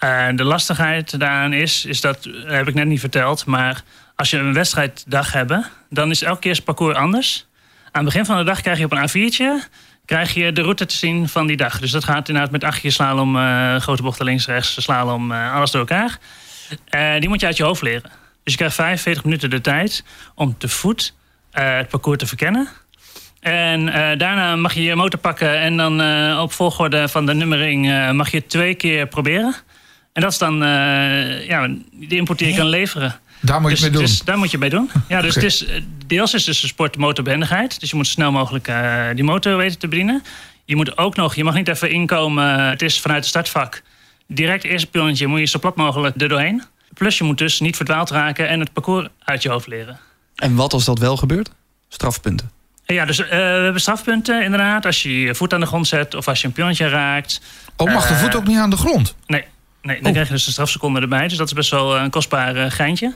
[0.00, 3.82] Uh, de lastigheid daaraan is, is dat heb ik net niet verteld, maar
[4.16, 5.54] als je een wedstrijddag hebt,
[5.90, 7.46] dan is elke keer het parcours anders.
[7.84, 9.68] Aan het begin van de dag krijg je op een A4'tje
[10.04, 11.80] krijg je de route te zien van die dag.
[11.80, 13.36] Dus dat gaat inderdaad met achtje slalom,
[13.80, 16.18] grote bochten links, rechts, slalom, alles door elkaar.
[17.20, 18.10] Die moet je uit je hoofd leren.
[18.46, 20.04] Dus je krijgt 45 minuten de tijd
[20.34, 21.14] om te voet
[21.50, 22.68] het parcours te verkennen.
[23.40, 23.86] En
[24.18, 26.00] daarna mag je je motor pakken en dan
[26.38, 29.54] op volgorde van de nummering mag je twee keer proberen.
[30.12, 30.56] En dat is dan
[31.46, 33.20] ja, de input die je kan leveren.
[33.40, 34.02] Daar moet je dus, mee doen.
[34.02, 34.90] Dus daar moet je mee doen.
[35.08, 35.66] Ja, dus het is,
[36.06, 37.80] deels is dus de sport motorbehendigheid.
[37.80, 38.72] Dus je moet snel mogelijk
[39.14, 40.22] die motor weten te bedienen.
[40.64, 42.68] Je moet ook nog, je mag niet even inkomen.
[42.68, 43.82] Het is vanuit het startvak.
[44.26, 46.62] Direct eerste pionnetje moet je zo plat mogelijk er doorheen.
[46.96, 49.98] Plus je moet dus niet verdwaald raken en het parcours uit je hoofd leren.
[50.36, 51.50] En wat als dat wel gebeurt?
[51.88, 52.50] Strafpunten.
[52.86, 54.86] Ja, dus uh, we hebben strafpunten inderdaad.
[54.86, 57.40] Als je je voet aan de grond zet of als je een pionnetje raakt.
[57.76, 59.14] Oh, mag de Uh, voet ook niet aan de grond?
[59.26, 59.44] Nee,
[59.82, 60.12] nee dan Oh.
[60.12, 61.28] krijg je dus een strafseconde erbij.
[61.28, 63.14] Dus dat is best wel een kostbaar eh, geintje.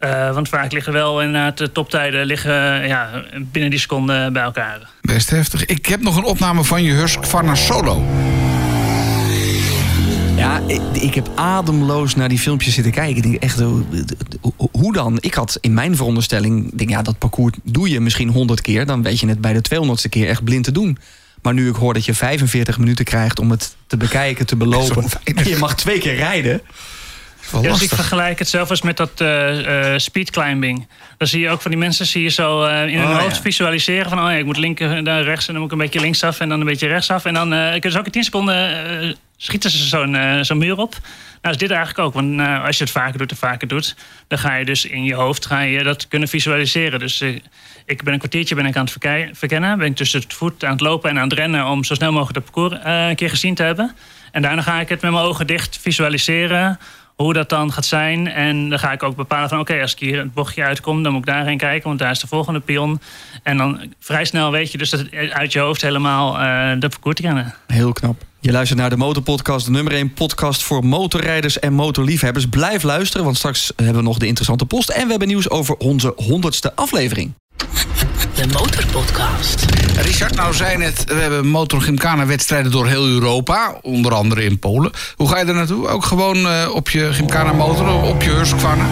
[0.00, 4.78] Uh, want vaak liggen wel inderdaad de toptijden liggen, ja, binnen die seconde bij elkaar.
[5.00, 5.64] Best heftig.
[5.64, 8.04] Ik heb nog een opname van je Hursk Varna Solo.
[10.38, 13.16] Ja, ik, ik heb ademloos naar die filmpjes zitten kijken.
[13.16, 13.84] Ik denk echt, hoe-
[14.72, 15.16] hoe dan?
[15.20, 18.86] Ik had in mijn veronderstelling, denk ja, dat parcours doe je misschien 100 keer.
[18.86, 20.98] Dan weet je het bij de 200ste keer echt blind te doen.
[21.42, 25.04] Maar nu ik hoor dat je 45 minuten krijgt om het te bekijken, te belopen.
[25.48, 26.60] Je mag twee keer rijden.
[27.50, 30.88] Wel Ja, dus ik vergelijk het zelf eens met dat uh, uh, speedclimbing.
[31.16, 33.36] Dan zie je ook van die mensen zie je zo uh, in hun Oh, hoofd
[33.36, 33.42] ja.
[33.42, 36.00] visualiseren van oh ja, ik moet linker daar rechts en dan moet ik een beetje
[36.00, 37.24] linksaf en dan een beetje rechtsaf.
[37.24, 40.96] En dan uh, kunnen ze ook in 10 seconden schieten ze zo'n zo'n muur op.
[41.42, 43.96] Nou is dit eigenlijk ook, want uh, als je het vaker doet en vaker doet,
[44.28, 46.98] dan ga je dus in je hoofd ga je dat kunnen visualiseren.
[46.98, 47.20] Dus
[47.86, 50.72] ik ben een kwartiertje ben ik aan het verkennen, ben ik tussen het voet aan
[50.72, 53.54] het lopen en aan het rennen om zo snel mogelijk het parcours een keer gezien
[53.54, 53.94] te hebben.
[54.32, 56.78] En daarna ga ik het met mijn ogen dicht visualiseren
[57.22, 58.28] hoe dat dan gaat zijn.
[58.28, 61.12] En dan ga ik ook bepalen van oké, als ik hier het bochtje uitkom, dan
[61.12, 63.00] moet ik daarheen kijken, want daar is de volgende pion.
[63.42, 66.88] En dan vrij snel weet je dus dat het uit je hoofd helemaal uh, de
[66.88, 67.54] parcours kennen.
[67.66, 68.22] Heel knap.
[68.40, 72.48] Je luistert naar de Motorpodcast, de nummer 1 podcast voor motorrijders en motorliefhebbers.
[72.48, 74.88] Blijf luisteren, want straks hebben we nog de interessante post.
[74.88, 77.34] En we hebben nieuws over onze honderdste aflevering.
[78.38, 79.64] De Motorpodcast.
[79.96, 83.78] Richard, nou zei net, we hebben Motor Gymkhana wedstrijden door heel Europa.
[83.82, 84.90] Onder andere in Polen.
[85.16, 85.88] Hoe ga je er naartoe?
[85.88, 88.86] Ook gewoon uh, op je Gymkhana motor, op je Hurskvarna?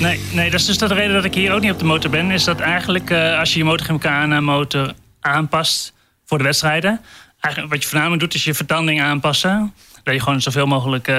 [0.00, 2.10] Nee, nee, dat is dus de reden dat ik hier ook niet op de motor
[2.10, 2.30] ben.
[2.30, 5.92] Is dat eigenlijk uh, als je je Motor Gymkhana motor aanpast
[6.26, 7.00] voor de wedstrijden.
[7.40, 9.74] Eigenlijk wat je voornamelijk doet is je vertanding aanpassen.
[10.02, 11.14] Dat je gewoon zoveel mogelijk uh,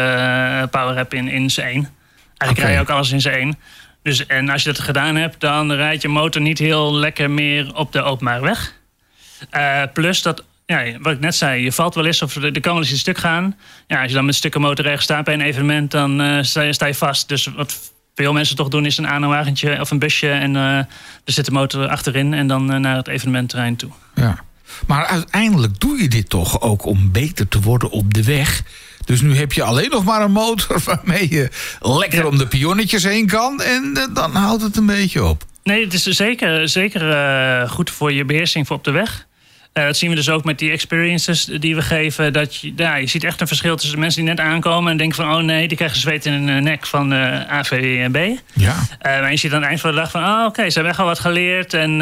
[0.72, 1.90] power hebt in, in z'n één.
[2.38, 2.64] Eigenlijk okay.
[2.64, 3.58] rij je ook alles in z'n één.
[4.06, 7.76] Dus, en als je dat gedaan hebt, dan rijdt je motor niet heel lekker meer
[7.76, 8.74] op de openbare weg.
[9.52, 12.72] Uh, plus dat, ja, wat ik net zei, je valt wel eens of er kan
[12.74, 13.56] wel eens een stuk gaan.
[13.88, 16.94] Ja, als je dan met stukken motor ergens bij een evenement, dan uh, sta, je,
[16.94, 17.28] vast.
[17.28, 20.88] Dus wat veel mensen toch doen, is een aanhangwagentje of een busje en uh, er
[21.26, 23.91] zit de motor achterin en dan naar het evenementterrein toe.
[24.15, 24.44] Ja.
[24.88, 28.63] Maar uiteindelijk doe je dit toch ook om beter te worden op de weg.
[29.06, 32.28] Dus nu heb je alleen nog maar een motor waarmee je lekker ja.
[32.28, 33.62] om de pionnetjes heen kan.
[33.62, 35.44] En uh, dan houdt het een beetje op.
[35.63, 39.28] Nee, het is zeker, zeker uh, goed voor je beheersing voor op de weg.
[39.74, 42.34] Uh, dat zien we dus ook met die experiences die we geven.
[42.34, 44.98] Dat je, ja, je ziet echt een verschil tussen de mensen die net aankomen en
[44.98, 48.38] denken van oh nee, die krijgen zweet in hun nek van uh, AVB.
[48.54, 48.76] Ja.
[49.02, 50.91] maar je ziet aan het eind van de dag van oh, oké, okay, ze hebben
[50.91, 51.74] echt al wat geleerd.
[51.74, 52.02] En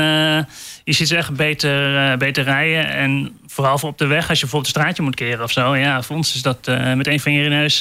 [0.83, 2.89] je ziet ze echt beter, beter rijden.
[2.89, 5.75] En vooral voor op de weg, als je bijvoorbeeld een straatje moet keren of zo.
[5.75, 7.77] Ja, voor ons is dat met een van je neus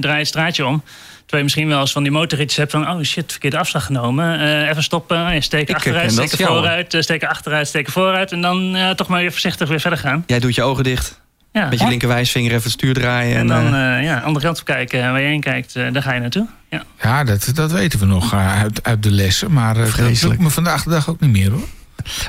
[0.00, 0.82] draai het straatje om.
[1.26, 2.90] Terwijl je misschien wel eens van die motorritjes hebt van...
[2.90, 4.40] oh shit, verkeerde afslag genomen.
[4.40, 8.32] Uh, even stoppen, steken achteruit, steken vooruit, steken achteruit, steken vooruit...
[8.32, 10.24] en dan uh, toch maar weer voorzichtig weer verder gaan.
[10.26, 11.20] Jij doet je ogen dicht.
[11.52, 11.68] Ja.
[11.68, 13.34] Met je linkerwijsvinger even het stuur draaien.
[13.34, 15.00] En, en dan uh, ja, andere kant op kijken.
[15.00, 16.46] Waar je heen kijkt, daar ga je naartoe.
[16.70, 19.52] Ja, ja dat, dat weten we nog uit, uit de lessen.
[19.52, 21.66] Maar dat lukt me vandaag de dag ook niet meer hoor.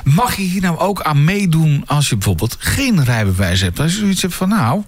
[0.04, 3.80] Mag je hier nou ook aan meedoen als je bijvoorbeeld geen rijbewijs hebt?
[3.80, 4.82] Als je zoiets hebt van nou,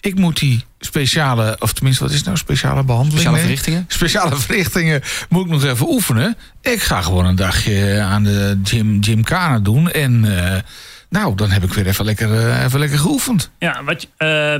[0.00, 3.20] ik moet die speciale, of tenminste wat is nou speciale behandeling?
[3.20, 3.84] Speciale verrichtingen?
[3.88, 6.36] Speciale verrichtingen moet ik nog even oefenen.
[6.60, 10.24] Ik ga gewoon een dagje aan de gym, gymkana doen en...
[10.24, 10.56] Uh,
[11.08, 13.50] nou, dan heb ik weer even lekker, uh, even lekker geoefend.
[13.58, 14.08] Ja, wat, uh,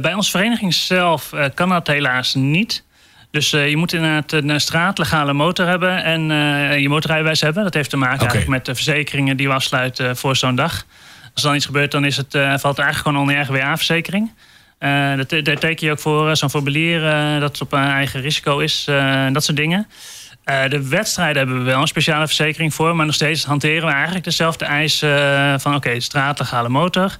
[0.00, 2.82] bij onze vereniging zelf uh, kan dat helaas niet.
[3.34, 7.62] Dus uh, je moet inderdaad een straatlegale motor hebben en uh, je motorrijbewijs hebben.
[7.62, 8.28] Dat heeft te maken okay.
[8.28, 10.84] eigenlijk met de verzekeringen die we afsluiten voor zo'n dag.
[11.22, 13.42] Als er dan iets gebeurt, dan is het, uh, valt het eigenlijk gewoon onder je
[13.42, 14.32] RWA-verzekering.
[14.78, 14.88] Uh,
[15.42, 17.00] daar teken je ook voor, zo'n formulier
[17.40, 18.84] dat het op een eigen risico is,
[19.32, 19.86] dat soort dingen.
[20.44, 24.24] De wedstrijden hebben we wel een speciale verzekering voor, maar nog steeds hanteren we eigenlijk
[24.24, 27.16] dezelfde eisen van oké, okay, straatlegale motor.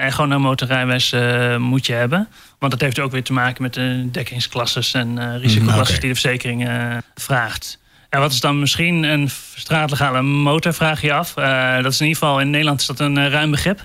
[0.00, 2.28] En gewoon een motorrijbewijs eh, moet je hebben.
[2.58, 6.00] Want dat heeft ook weer te maken met de dekkingsklasses en risicoklasses oké.
[6.00, 7.78] die de verzekering eh, vraagt.
[8.08, 11.34] En wat is dan misschien een straatlegale motor, vraag je af.
[11.82, 13.84] Dat is in ieder geval in Nederland is dat een ruim begrip.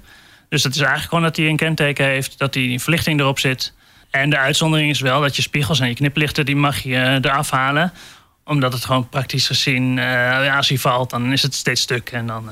[0.50, 3.74] Dus dat is eigenlijk gewoon dat hij een kenteken heeft, dat die verlichting erop zit.
[4.10, 7.50] En de uitzondering is wel dat je spiegels en je kniplichten, die mag je eraf
[7.50, 7.94] halen.
[8.44, 10.00] Omdat het gewoon praktisch gezien,
[10.56, 12.12] als hij valt, dan is het steeds stuk.
[12.12, 12.50] En dan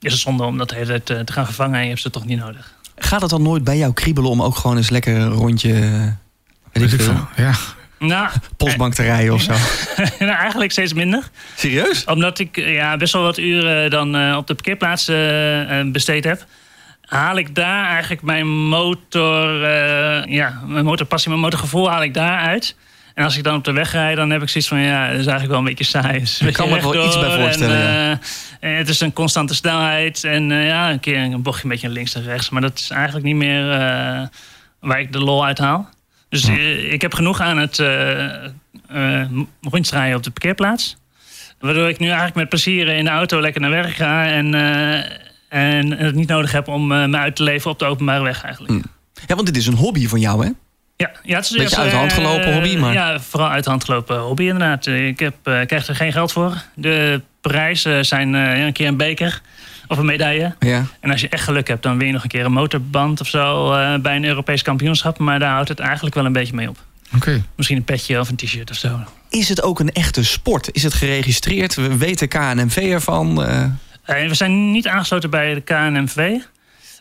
[0.00, 2.10] is het zonde om dat de hele tijd te gaan vervangen en je hebt ze
[2.10, 2.71] toch niet nodig.
[2.96, 5.72] Gaat het dan nooit bij jou kriebelen om ook gewoon eens lekker een rondje...
[5.72, 6.06] eh,
[6.72, 7.52] Weet ik veel, Ja.
[7.98, 9.52] Nou, postbank te rijden of zo?
[10.18, 11.30] nou, eigenlijk steeds minder.
[11.56, 12.04] Serieus?
[12.04, 15.04] Omdat ik eh, ja, best wel wat uren dan eh, op de parkeerplaats
[15.92, 16.46] besteed heb.
[17.02, 22.38] Haal ik daar eigenlijk mijn motor, eh, ja, mijn motorpassie, mijn motorgevoel haal ik daar
[22.38, 22.76] uit.
[23.14, 25.18] En als ik dan op de weg rijd, dan heb ik zoiets van, ja, dat
[25.18, 26.22] is eigenlijk wel een beetje saai.
[26.48, 28.20] Ik kan me wel iets bij voorstellen, En,
[28.60, 31.86] eh, het is een constante snelheid en eh, ja, een keer een bochtje een beetje
[31.86, 32.50] naar links en rechts.
[32.50, 34.22] Maar dat is eigenlijk niet meer eh,
[34.80, 35.88] waar ik de lol uit haal.
[36.28, 37.76] Dus eh, ik heb genoeg aan het
[39.90, 40.96] rijden op de parkeerplaats.
[41.58, 44.26] Waardoor ik nu eigenlijk met plezier in de auto lekker naar werk ga.
[44.26, 44.54] En,
[45.48, 48.72] en het niet nodig heb om me uit te leven op de openbare weg eigenlijk.
[48.72, 48.80] Hm.
[49.26, 50.50] Ja, want dit is een hobby van jou, hè?
[51.02, 53.48] Ja, ja, het is Beetje dus, uit de hand eh, gelopen hobby, maar- Ja, vooral
[53.48, 54.86] uit de hand gelopen hobby inderdaad.
[54.86, 56.62] Ik heb, eh, krijg er geen geld voor.
[56.74, 59.40] De prijzen zijn eh, een keer een beker
[59.88, 60.54] of een medaille.
[60.58, 60.84] Ja.
[61.00, 63.28] En als je echt geluk hebt, dan win je nog een keer een motorband of
[63.28, 63.68] zo
[64.00, 65.18] bij een Europees kampioenschap.
[65.18, 66.76] Maar daar houdt het eigenlijk wel een beetje mee op.
[67.14, 67.42] Oké.
[67.56, 69.00] Misschien een petje of een t-shirt of zo.
[69.28, 70.68] Is het ook een echte sport?
[70.72, 71.74] Is het geregistreerd?
[71.74, 73.36] We weten KNMV ervan?
[74.06, 76.16] We zijn niet aangesloten bij de KNMV.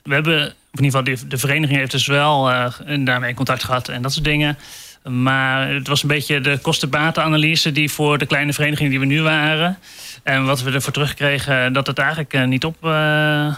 [0.03, 2.65] We hebben, of in ieder geval, de, de vereniging heeft dus wel eh,
[2.99, 4.57] daarmee contact gehad en dat soort dingen.
[5.03, 9.21] Maar het was een beetje de kosten-batenanalyse die voor de kleine vereniging die we nu
[9.21, 9.77] waren.
[10.23, 12.89] En wat we ervoor terugkregen, dat het eigenlijk eh, niet op, eh,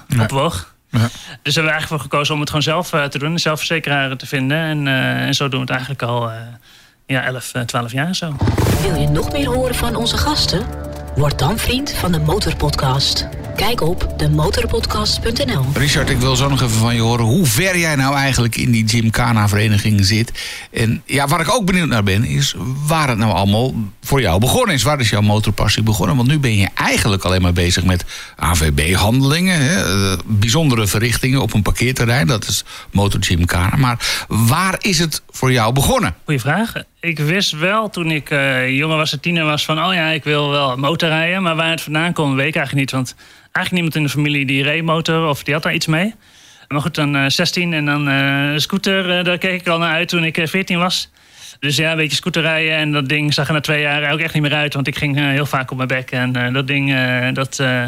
[0.07, 0.21] Nee.
[0.21, 0.73] opwoog.
[0.89, 0.99] Ja.
[0.99, 4.17] Dus hebben we eigenlijk voor gekozen om het gewoon zelf eh, te doen, zelf verzekeraar
[4.17, 4.57] te vinden.
[4.57, 6.37] En, eh, en zo doen we het eigenlijk al eh,
[7.07, 8.35] ja, 11, eh, 12 jaar zo.
[8.81, 10.65] Wil je nog meer horen van onze gasten?
[11.15, 13.27] Word dan vriend van de Motorpodcast.
[13.55, 15.65] Kijk op demotorpodcast.nl.
[15.73, 18.71] Richard, ik wil zo nog even van je horen hoe ver jij nou eigenlijk in
[18.71, 20.31] die Gymkhana-vereniging zit.
[20.71, 22.55] En ja, waar ik ook benieuwd naar ben, is
[22.87, 24.83] waar het nou allemaal voor jou begonnen is.
[24.83, 26.15] Waar is jouw motorpassie begonnen?
[26.15, 31.53] Want nu ben je eigenlijk alleen maar bezig met AVB-handelingen, hè, eh, bijzondere verrichtingen op
[31.53, 32.27] een parkeerterrein.
[32.27, 33.75] Dat is Motor Gymkhana.
[33.77, 36.15] Maar waar is het voor jou begonnen?
[36.25, 36.73] Goeie vraag.
[37.03, 40.23] Ik wist wel toen ik eh, jonger was, en tiener was, van oh ja, ik
[40.23, 41.43] wil wel motorrijden.
[41.43, 42.91] Maar waar het vandaan kwam, weet ik eigenlijk niet.
[42.91, 46.13] Want eigenlijk niemand in de familie die reed motor of die had daar iets mee.
[46.67, 49.93] Maar goed, dan eh 16 en dan eh scooter, eh, daar keek ik al naar
[49.93, 51.11] uit toen ik eh, 14 was.
[51.59, 52.75] Dus ja, een beetje scooter rijden.
[52.75, 54.73] En dat ding zag er na twee jaar ook echt niet meer uit.
[54.73, 56.11] Want ik ging eh, heel vaak op mijn bek.
[56.11, 57.83] En eh, dat ding, eh, dat eh,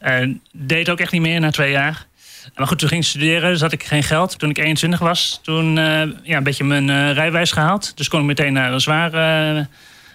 [0.00, 2.06] eh, deed ook echt niet meer na twee jaar.
[2.54, 4.38] Maar goed, toen ging ik studeren, had ik geen geld.
[4.38, 7.96] Toen ik 21 was, toen eh, ja, een beetje mijn eh, rijbewijs gehaald.
[7.96, 9.64] Dus kon ik meteen naar een zwaar eh,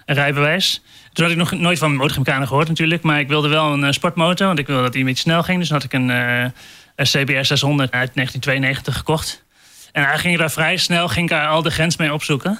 [0.05, 0.81] rijbewijs.
[1.13, 3.03] Toen had ik nog nooit van motormechanen gehoord natuurlijk.
[3.03, 5.59] Maar ik wilde wel een sportmotor, want ik wilde dat die een beetje snel ging.
[5.59, 6.51] Dus had ik een, een
[6.95, 9.43] CBR 600 uit 1992 gekocht.
[9.91, 12.59] En eigenlijk ging daar vrij snel ging ik al de grens mee opzoeken.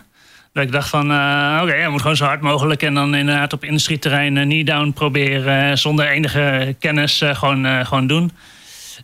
[0.54, 1.06] Dat ik dacht van,
[1.62, 2.84] oké, je moet gewoon zo hard mogelijk...
[2.84, 5.78] en dan inderdaad op industrieterrein uh, knee-down proberen...
[5.78, 8.32] zonder enige kennis gewoon, gewoon doen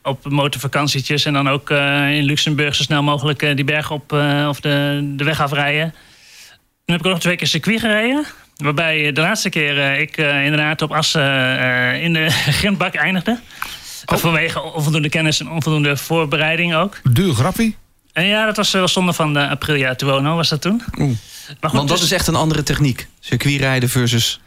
[0.03, 4.13] op motorvakantietjes en dan ook eh, in Luxemburg zo snel mogelijk eh, die berg op
[4.13, 5.93] eh, of de, de weg afrijden.
[6.85, 8.25] Toen heb ik ook nog twee keer circuit gereden.
[8.61, 11.21] Waarbij de laatste keer eh, ik eh, inderdaad op Assen
[11.59, 13.39] eh, in de grindbak eindigde.
[14.05, 16.99] Vanwege onvoldoende kennis en onvoldoende voorbereiding ook.
[17.11, 17.75] Duur grappie?
[18.13, 20.81] En ja, dat was wel zonde van de Aprilia Tuono was dat toen.
[20.99, 21.17] Oeh.
[21.59, 23.07] Maar goed, Want dat dus, is echt een andere techniek.
[23.19, 24.39] Circuitrijden versus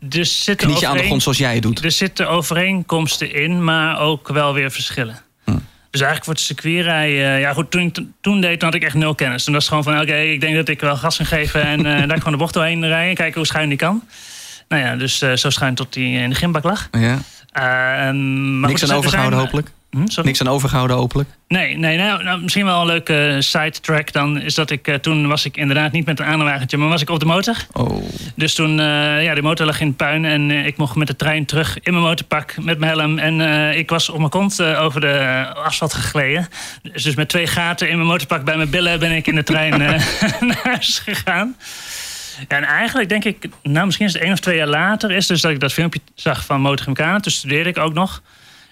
[0.00, 1.84] dus zitten knietje aan de grond zoals jij het doet.
[1.84, 5.18] Er zitten overeenkomsten in, maar ook wel weer verschillen.
[5.44, 5.50] Hm.
[5.90, 7.38] Dus eigenlijk voor het circuitrijden...
[7.40, 9.44] Ja goed, toen toen deed, toen had ik echt nul kennis.
[9.44, 11.62] Toen was het gewoon van, oké, ik denk dat ik wel gas kan geven...
[11.62, 13.14] en eh, daar gewoon de bocht doorheen rijden.
[13.14, 14.02] Kijken hoe schuin die kan.
[14.68, 16.88] Nou ja, dus eh, zo schuin tot die in de gymbak lag.
[16.92, 17.18] Ja.
[17.52, 19.70] Maar Niks goed, aan zijn- overgehouden hopelijk.
[19.90, 20.22] Hm?
[20.22, 21.28] Niks aan overgehouden hopelijk.
[21.48, 24.40] Nee, nee nou, nou, misschien wel een leuke sidetrack dan...
[24.40, 26.76] is dat ik eh, toen was ik inderdaad niet met een aanwagentje...
[26.76, 27.56] maar was ik op de motor.
[27.72, 28.02] Oh.
[28.34, 31.16] Dus toen, eh, ja, de motor lag in puin en eh, ik mocht met de
[31.16, 33.18] trein terug in mijn motorpak met mijn helm.
[33.18, 36.48] En eh, ik was op mijn kont eh, over de eh, asfalt gegleden.
[36.82, 39.42] Dus, dus met twee gaten in mijn motorpak bij mijn billen ben ik in de
[39.42, 40.02] trein eh,
[40.40, 41.56] naar huis gegaan.
[42.48, 45.26] Ja, en eigenlijk denk ik, nou misschien is het één of twee jaar later, is
[45.26, 47.20] dus dat ik dat filmpje zag van Motorgymkhana.
[47.20, 48.22] Toen studeerde ik ook nog.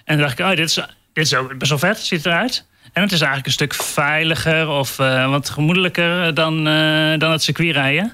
[0.04, 0.80] En toen dacht ik, oh, dit is,
[1.16, 2.64] dit is ook best wel vet, ziet eruit.
[2.92, 7.42] En het is eigenlijk een stuk veiliger of eh, wat gemoedelijker dan, eh, dan het
[7.42, 8.12] circuitrijden.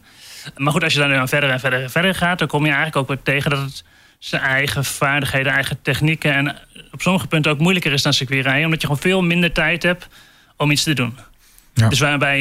[0.56, 2.96] Maar goed, als je dan verder en verder en verder gaat, dan kom je eigenlijk
[2.96, 3.84] ook weer tegen dat het
[4.18, 6.34] zijn eigen vaardigheden, eigen technieken.
[6.34, 6.56] En
[6.92, 8.64] op sommige punten ook moeilijker is dan circuitrijden.
[8.64, 10.08] Omdat je gewoon veel minder tijd hebt
[10.56, 11.18] om iets te doen.
[11.74, 11.88] Ja.
[11.88, 12.40] Dus waarbij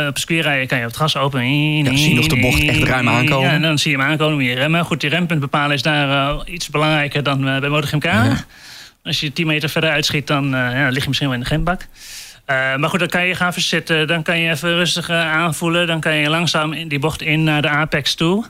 [0.00, 1.40] uh, op circuitrijden kan je op het gas open.
[1.84, 3.48] Ja, zie je nog de bocht echt ruim aankomen.
[3.48, 4.84] Ja, en dan zie je hem aankomen, moet je remmen.
[4.84, 8.04] Goed, die rempunt bepalen is daar uh, iets belangrijker dan uh, bij MotoGP.
[8.04, 8.44] Ja.
[9.08, 11.86] Als je 10 meter verder uitschiet, dan ja, lig je misschien wel in de grindbak.
[12.46, 14.06] maar goed, dan kan je gaan verzitten.
[14.06, 15.86] Dan kan je even rustig aanvoelen.
[15.86, 18.44] Dan kan je langzaam in die bocht in naar de apex toe.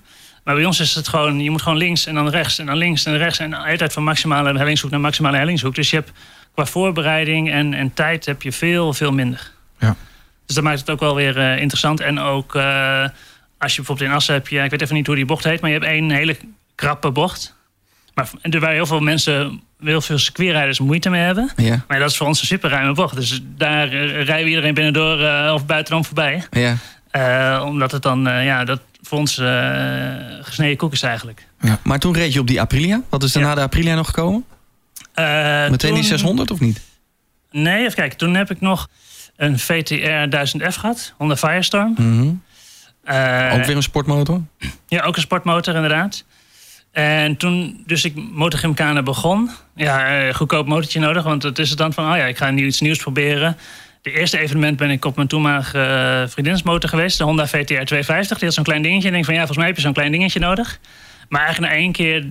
[0.44, 2.76] Maar bij ons is het gewoon, je moet gewoon links en dan rechts en dan
[2.76, 3.38] links en rechts.
[3.38, 5.74] En altijd van maximale hellingshoek naar maximale hellingshoek.
[5.74, 6.12] Dus je hebt
[6.54, 9.50] qua voorbereiding en, en tijd heb je veel, veel minder.
[9.78, 9.96] Ja.
[10.46, 12.00] Dus dat maakt het ook wel weer uh, interessant.
[12.00, 12.56] En ook
[13.58, 15.60] als je bijvoorbeeld in Assen heb je, ik weet even niet hoe die bocht heet,
[15.60, 16.36] maar je hebt één hele
[16.74, 17.56] krappe bocht.
[18.14, 21.50] Maar waar heel veel mensen, heel veel circuitrijders moeite mee hebben.
[21.56, 21.84] Ja.
[21.88, 23.16] Maar dat is voor ons een super ruime bocht.
[23.16, 26.44] Dus daar uh, rijden we iedereen binnendoor of buitenom voorbij.
[26.50, 27.62] Ja.
[27.62, 29.34] omdat het dan, ja, dat voor ons
[30.42, 31.46] gesneden koek is eigenlijk.
[31.60, 31.78] Ja.
[31.82, 33.02] Maar toen reed je op die Aprilia.
[33.08, 34.44] Wat is er na de Aprilia nog gekomen?
[35.14, 36.80] Meteen toen, die 600 of niet?
[37.50, 38.18] Nee, even kijken.
[38.18, 38.88] Toen heb ik nog
[39.36, 41.94] een VTR 1000F gehad, Honda Firestorm.
[41.98, 42.42] Mm -hmm.
[43.04, 44.40] uh, ook weer een sportmotor?
[44.86, 46.24] Ja, ook een sportmotor inderdaad.
[46.92, 51.22] En toen dus ik MotoGymkhana begon, ja, uh, goedkoop motortje nodig.
[51.22, 53.56] Want het is het dan van, oh ja, ik ga nu iets nieuws proberen.
[54.02, 57.18] De eerste evenement ben ik op mijn toenmalige uh, vriendinsmotor geweest.
[57.18, 58.36] De Honda VTR 250.
[58.36, 59.08] Die had zo'n klein dingetje.
[59.08, 60.80] En ik denk van, ja, volgens mij heb je zo'n klein dingetje nodig.
[61.28, 62.26] Maar eigenlijk na één keer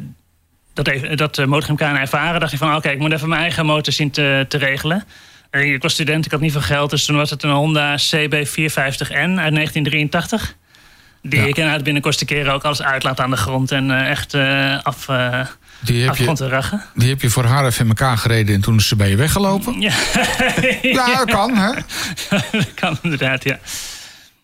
[0.73, 2.39] dat, even, dat uh, ervaren...
[2.39, 5.03] dacht ik van, oké, ik moet even mijn eigen motor zien te, te regelen.
[5.51, 9.37] Ik was student, ik had niet veel geld, dus toen was het een Honda CB450N
[9.37, 10.55] uit 1983.
[11.21, 11.45] Die ja.
[11.45, 14.79] ik inderdaad binnen kortste keren ook alles uitlaat aan de grond en uh, echt uh,
[14.83, 15.39] af, uh,
[15.79, 16.15] die heb.
[16.95, 19.15] Die heb je voor haar even in elkaar gereden en toen is ze bij je
[19.15, 19.81] weggelopen?
[19.81, 19.93] Ja,
[20.81, 21.71] ja dat kan, hè?
[22.51, 23.59] dat kan inderdaad, ja.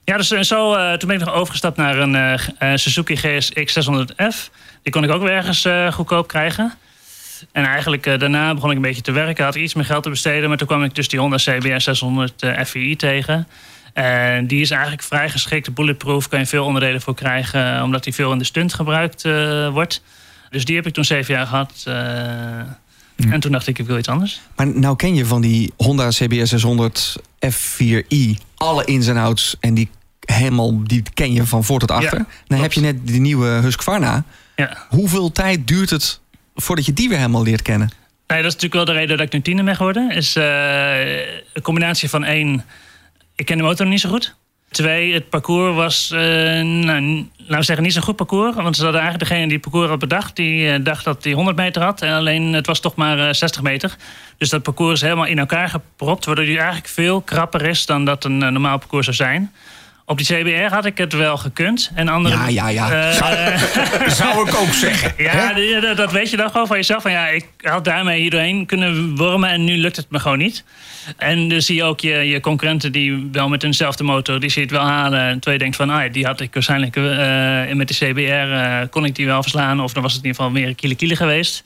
[0.06, 4.50] Ja, dus zo, toen ben ik nog overgestapt naar een Suzuki GSX 600F.
[4.82, 6.74] Die kon ik ook weer ergens goedkoop krijgen.
[7.52, 9.46] En eigenlijk daarna begon ik een beetje te werken.
[9.46, 10.50] Had iets meer geld te besteden.
[10.50, 13.48] Maar toen kwam ik dus die Honda CBR 600 uh, FVI tegen.
[13.94, 15.74] En die is eigenlijk vrij geschikt.
[15.74, 17.84] Bulletproof kan je veel onderdelen voor krijgen.
[17.84, 20.02] Omdat die veel in de stunt gebruikt uh, wordt.
[20.50, 21.82] Dus die heb ik toen zeven jaar gehad.
[23.16, 23.32] Ja.
[23.32, 24.42] En toen dacht ik, ik wil iets anders.
[24.56, 29.56] Maar nou ken je van die Honda CBR 600 F4i alle ins en outs.
[29.60, 32.18] En die helemaal, die ken je van voor tot achter.
[32.18, 34.24] Ja, Dan heb je net die nieuwe Husqvarna.
[34.56, 34.78] Ja.
[34.90, 36.20] Hoeveel tijd duurt het
[36.56, 37.92] voordat je die weer helemaal leert kennen?
[38.28, 40.12] Nee, dat is natuurlijk wel de reden dat ik nu tiener ben geworden.
[40.12, 42.66] Is uh, een combinatie van één,
[43.36, 44.36] ik ken de motor niet zo goed.
[44.70, 48.56] Twee, het parcours was, uh, nou, laten we zeggen, niet zo'n goed parcours.
[48.56, 51.34] Want ze hadden eigenlijk degene die het parcours had bedacht, die uh, dacht dat hij
[51.34, 52.02] 100 meter had.
[52.02, 53.96] En alleen het was toch maar 60 meter.
[54.38, 58.06] Dus dat parcours is helemaal in elkaar gepropt, waardoor die eigenlijk veel krapper is dan
[58.06, 59.52] dat een normaal parcours zou zijn.
[60.14, 61.92] Op die CBR had ik het wel gekund.
[61.96, 63.14] En andere, ja, ja, ja.
[63.14, 65.14] Uh, Zou ik ook zeggen.
[65.24, 67.02] Ja, dat, dat weet je dan gewoon van jezelf.
[67.02, 70.64] Van, ja, ik had daarmee hierdoorheen kunnen wormen en nu lukt het me gewoon niet.
[71.18, 74.62] En dan zie je ook je, je concurrenten die wel met hunzelfde motor, die zie
[74.62, 75.20] je het wel halen.
[75.20, 79.06] En twee denkt van, ah, die had ik waarschijnlijk uh, met de CBR, uh, kon
[79.06, 79.82] ik die wel verslaan.
[79.82, 81.64] Of dan was het in ieder geval meer een kilo kilo geweest.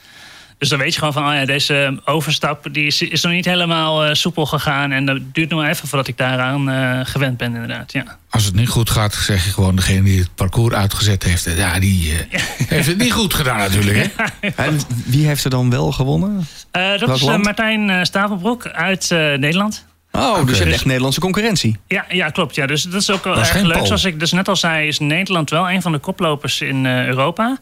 [0.57, 3.45] Dus dan weet je gewoon van, oh ja, deze overstap die is, is nog niet
[3.45, 4.91] helemaal uh, soepel gegaan.
[4.91, 7.91] En dat duurt nog even voordat ik daaraan uh, gewend ben, inderdaad.
[7.91, 8.17] Ja.
[8.29, 11.57] Als het niet goed gaat, zeg je gewoon degene die het parcours uitgezet heeft.
[11.57, 12.39] Ja, die uh, ja.
[12.75, 13.97] heeft het niet goed gedaan natuurlijk.
[13.97, 14.05] Hè?
[14.41, 14.51] Ja.
[14.55, 16.47] En wie heeft er dan wel gewonnen?
[16.71, 19.85] dat Welk is Martijn Stavelbroek uit Nederland.
[20.11, 20.45] Oh, okay.
[20.45, 21.77] dus je hebt echt Nederlandse concurrentie.
[21.87, 22.55] Ja, ja klopt.
[22.55, 22.65] Ja.
[22.65, 23.77] Dus dat is ook wel erg leuk.
[23.77, 23.85] Pol.
[23.85, 27.57] Zoals ik dus net al zei, is Nederland wel een van de koplopers in Europa.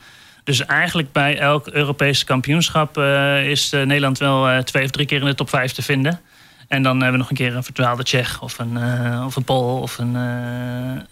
[0.45, 5.05] Dus eigenlijk bij elk Europees kampioenschap uh, is uh, Nederland wel uh, twee of drie
[5.05, 6.19] keer in de top vijf te vinden.
[6.67, 8.77] En dan hebben we nog een keer een verdwaalde Tsjech of een,
[9.25, 10.13] of een Pool of een,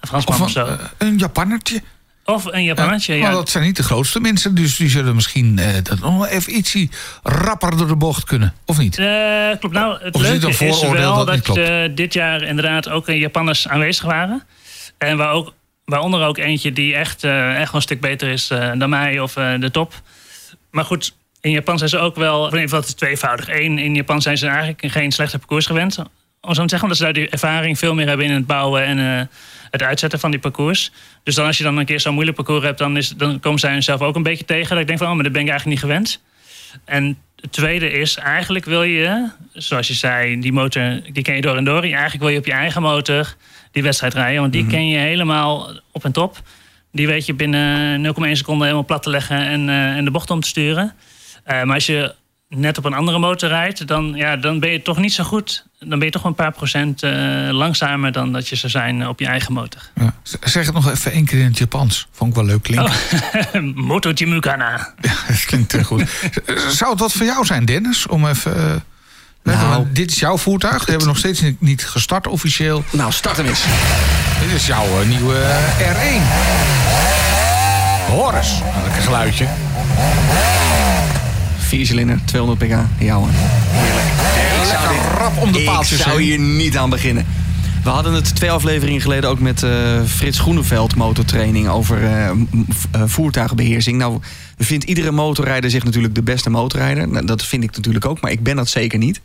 [0.02, 0.78] Fransman of, of zo.
[0.98, 1.82] een Japannertje.
[2.26, 3.22] Of een Japannetje, ja.
[3.22, 6.90] Maar dat zijn niet de grootste mensen, dus die zullen misschien dat nog even ietsie
[7.24, 8.96] rapper door de bocht kunnen, of niet?
[9.60, 9.76] klopt.
[9.76, 14.44] Nou, het leuke is, is wel dat, dat dit jaar inderdaad ook Japanners aanwezig waren.
[14.98, 15.54] En waar ook
[15.86, 19.38] Waaronder ook eentje die echt, uh, echt een stuk beter is uh, dan mij of
[19.38, 19.94] uh, de top.
[20.72, 23.50] Maar goed, in Japan zijn ze ook wel, of het is tweevoudig.
[23.50, 25.98] Eén, in Japan zijn ze eigenlijk geen slechte parcours gewend.
[26.42, 28.84] Om zo te zeggen, omdat ze daar die ervaring veel meer hebben in het bouwen
[28.86, 29.30] en
[29.72, 30.92] het uitzetten van die parcours.
[31.24, 33.60] Dus dan als je dan een keer zo'n moeilijk parcours hebt, dan, is, dan komen
[33.60, 34.70] zij zelf ook een beetje tegen.
[34.70, 36.22] Dat ik denk van, oh, maar dat ben ik eigenlijk niet gewend.
[36.86, 41.42] En het tweede is, eigenlijk wil je, zoals je zei, die motor, die ken je
[41.42, 41.82] door en door.
[41.82, 43.36] Eigenlijk wil je op je eigen motor
[43.72, 44.42] die wedstrijd rijden.
[44.42, 44.78] Want die mm -hmm.
[44.78, 46.42] ken je helemaal op en top.
[46.92, 50.30] Die weet je binnen 0,1 seconde helemaal plat te leggen en, uh, en de bocht
[50.30, 50.94] om te sturen.
[51.48, 52.16] Uh, maar als je
[52.56, 55.66] net op een andere motor rijdt, dan, ja, dan ben je toch niet zo goed.
[55.80, 57.12] Dan ben je toch wel een paar procent eh,
[57.52, 59.82] langzamer dan dat je zou zijn op je eigen motor.
[59.96, 60.14] Ja.
[60.44, 62.08] Zeg het nog even één keer in het Japans.
[62.12, 62.94] Vond ik wel leuk klinken.
[63.88, 64.94] Moto Jimukana.
[65.02, 66.04] Ja, dat klinkt eh, goed.
[66.70, 68.08] Zou het wat voor jou zijn, Dennis?
[68.08, 68.56] Om even...
[68.56, 68.76] eh,
[69.42, 69.86] we Nou.
[69.92, 70.86] dit is jouw voertuig.
[70.86, 72.84] We hebben nog steeds niet- gestart officieel.
[72.92, 73.64] Nou, start hem eens.
[74.42, 76.22] Dit is jouw eh, nieuwe eh, R1.
[78.12, 78.60] Hoor eens.
[78.60, 79.48] Nou, Lekker geluidje.
[81.78, 82.78] Viercilinder, 200 pk.
[83.04, 83.30] Ja hoor.
[84.68, 86.26] Lekker rap om de Ik paaltjes zou heen.
[86.28, 87.26] hier niet aan beginnen.
[87.84, 89.72] We hadden het twee afleveringen geleden ook met eh,
[90.08, 91.98] Frits Groeneveld motortraining over
[92.36, 93.98] m- v- eh, voertuigenbeheersing.
[93.98, 94.20] Nou,
[94.58, 97.08] vindt iedere motorrijder zich natuurlijk de beste motorrijder.
[97.08, 99.22] Nou, dat vind ik natuurlijk ook, maar ik ben dat zeker niet.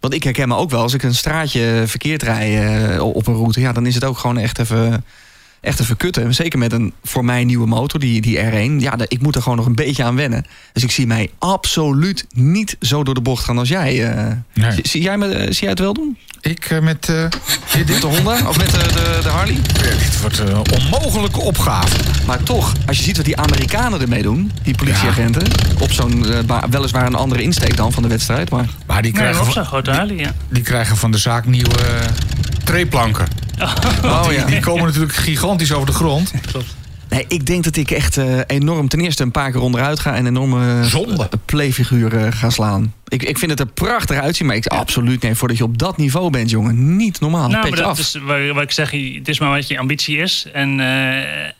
[0.00, 3.34] Want ik herken me ook wel, als ik een straatje verkeerd rij eh, op een
[3.34, 5.04] route, ja, dan is het ook gewoon echt even,
[5.64, 6.34] echt even kutten.
[6.34, 8.72] Zeker met een voor mij nieuwe motor, die, die R1.
[8.82, 10.44] Ja, de- ik moet er gewoon nog een beetje aan wennen.
[10.72, 14.12] Dus ik zie mij absoluut niet zo door de bocht gaan als jij.
[14.12, 14.26] eh.
[14.54, 14.72] Nee.
[14.72, 16.18] Zie, zie jij me, eh, zie jij het wel doen?
[16.40, 17.08] Ik eh, met...
[17.08, 17.24] eh,
[17.72, 19.56] dit, Met de Honda of met de, de, de Harley?
[19.98, 21.96] dit wordt een onmogelijke opgave.
[22.26, 25.42] Maar toch, als je ziet wat die Amerikanen ermee doen, die politieagenten,
[25.80, 26.26] op zo'n
[26.70, 29.54] weliswaar een andere insteek dan van de wedstrijd, maar Maar die Nee, krijgen, op van,
[29.54, 30.34] zo'n grote Harley, ja.
[30.48, 31.74] die krijgen van de zaak nieuwe
[32.64, 33.26] treeplanken.
[34.04, 36.32] Oh Die, die komen natuurlijk gigantisch over de grond.
[37.08, 40.14] Nee, ik denk dat ik echt eh, enorm ten eerste een paar keer onderuit ga
[40.14, 41.28] en enorme eh, Zonde.
[41.44, 42.94] playfiguur eh, ga slaan.
[43.08, 45.96] Ik, ik vind het er prachtig uitzien, maar ik absoluut nee, voordat je op dat
[45.96, 47.48] niveau bent, jongen, niet normaal.
[47.48, 47.98] Nou, maar dat af.
[47.98, 50.46] is waar, waar ik zeg, het is maar wat je ambitie is.
[50.52, 51.50] En eh,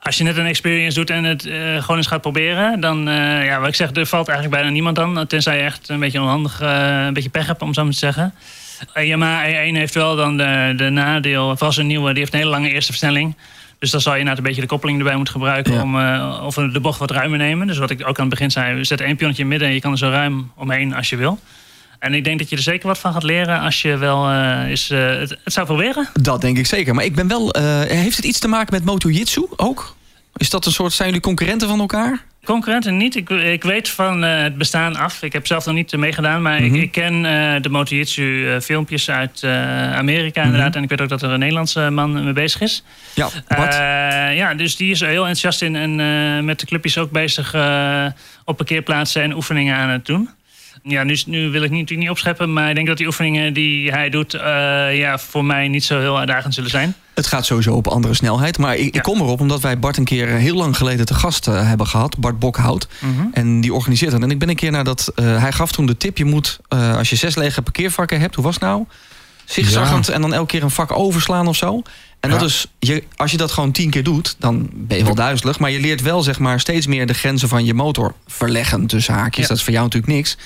[0.00, 3.44] als je net een experience doet en het eh, gewoon eens gaat proberen, dan, eh,
[3.44, 5.26] ja, wat ik zeg, er valt eigenlijk bijna niemand aan.
[5.26, 8.34] Tenzij je echt een beetje onhandig, een beetje pech hebt, om zo maar te zeggen.
[8.94, 12.50] Yamaha E1 heeft wel dan de, de nadeel, vooral zijn nieuwe, die heeft een hele
[12.50, 13.36] lange eerste versnelling.
[13.78, 15.82] Dus dan zal je inderdaad een beetje de koppeling erbij moeten gebruiken Ja.
[15.82, 17.66] om uh, of de bocht wat ruimer nemen.
[17.66, 19.74] Dus wat ik ook aan het begin zei, we zetten één pionnetje in midden en
[19.74, 21.38] je kan er zo ruim omheen als je wil.
[21.98, 24.70] En ik denk dat je er zeker wat van gaat leren als je wel uh,
[24.70, 26.08] is, uh, het, het, zou proberen.
[26.12, 26.94] Dat denk ik zeker.
[26.94, 27.54] Maar ik ben wel.
[27.88, 29.96] Heeft het iets te maken met Moto Jitsu ook?
[30.36, 30.92] Is dat een soort.
[30.92, 32.24] Zijn jullie concurrenten van elkaar?
[32.44, 33.16] Concurrenten niet.
[33.16, 35.22] Ik, ik weet van uh, het bestaan af.
[35.22, 36.74] Ik heb zelf nog niet meegedaan, maar mm -hmm.
[36.74, 40.66] ik, ik, ken uh, de Moto Jitsu filmpjes uit Amerika inderdaad.
[40.66, 40.76] Mm -hmm.
[40.76, 42.84] En ik weet ook dat er een Nederlandse man mee bezig is.
[43.14, 43.74] Ja, Bart.
[44.36, 47.54] ja, dus die is er heel enthousiast in en met de clubjes ook bezig
[48.44, 50.28] op parkeerplaatsen en oefeningen aan het doen.
[50.84, 53.52] Ja, nu, nu wil ik niet, natuurlijk niet opscheppen, maar ik denk dat die oefeningen
[53.52, 54.40] die hij doet, uh,
[54.98, 56.94] ja, voor mij niet zo heel uitdagend zullen zijn.
[57.14, 58.58] Het gaat sowieso op andere snelheid.
[58.58, 58.98] Maar ik, ja.
[58.98, 61.86] ik kom erop omdat wij Bart een keer heel lang geleden te gast uh, hebben
[61.86, 62.18] gehad.
[62.18, 62.88] Bart Bokhout.
[62.98, 63.30] Mm -hmm.
[63.32, 64.22] En die organiseert dat.
[64.22, 65.12] En ik ben een keer naar dat.
[65.16, 68.34] Uh, hij gaf toen de tip: je moet, uh, als je zes lege parkeervakken hebt,
[68.34, 68.84] hoe was het nou?
[69.44, 70.12] Zigzaggend ja.
[70.12, 71.82] en dan elke keer een vak overslaan of zo.
[72.20, 72.38] En ja.
[72.38, 75.58] dat is, je, als je dat gewoon tien keer doet, dan ben je wel duizelig.
[75.58, 79.14] Maar je leert wel zeg maar steeds meer de grenzen van je motor verleggen tussen
[79.14, 79.42] haakjes.
[79.42, 79.48] Ja.
[79.48, 80.36] Dat is voor jou natuurlijk niks.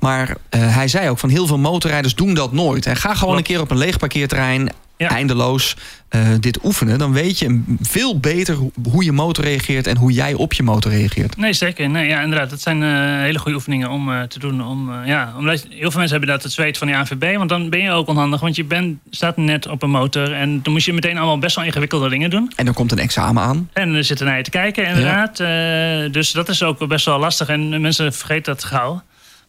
[0.00, 2.86] Maar uh, hij zei ook van heel veel motorrijders doen dat nooit.
[2.86, 5.08] En ga gewoon een keer op een leeg parkeerterrein, ja.
[5.08, 5.76] eindeloos
[6.10, 6.98] uh, dit oefenen.
[6.98, 8.56] Dan weet je veel beter
[8.90, 11.36] hoe je motor reageert en hoe jij op je motor reageert.
[11.36, 11.90] Nee, zeker.
[11.90, 12.50] Nee, ja, inderdaad.
[12.50, 14.66] Dat zijn uh, hele goede oefeningen om uh, te doen.
[14.66, 17.36] Om, ja, omdat heel veel mensen hebben dat het zweet van de ANVB.
[17.36, 18.40] Want dan ben je ook onhandig.
[18.40, 20.32] Want je bent, staat net op een motor.
[20.32, 22.52] En dan moet je meteen allemaal best wel ingewikkelde dingen doen.
[22.56, 23.68] En dan komt een examen aan.
[23.72, 25.38] En er zitten naar je te kijken, inderdaad.
[25.38, 26.08] Ja.
[26.08, 27.48] dus dat is ook best wel lastig.
[27.48, 29.02] En mensen vergeten dat gauw.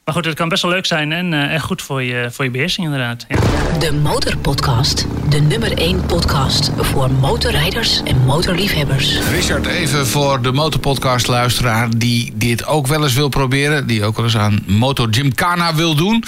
[0.05, 2.45] Maar goed, het kan best wel leuk zijn en uh, echt goed voor je, voor
[2.45, 3.25] je beheersing inderdaad.
[3.27, 3.37] Ja.
[3.79, 5.05] De Motorpodcast.
[5.29, 9.19] De nummer 1 podcast voor motorrijders en motorliefhebbers.
[9.29, 13.87] Richard, even voor de Motorpodcast luisteraar die dit ook wel eens wil proberen.
[13.87, 16.23] Die ook wel eens aan Moto Gymkhana wil doen.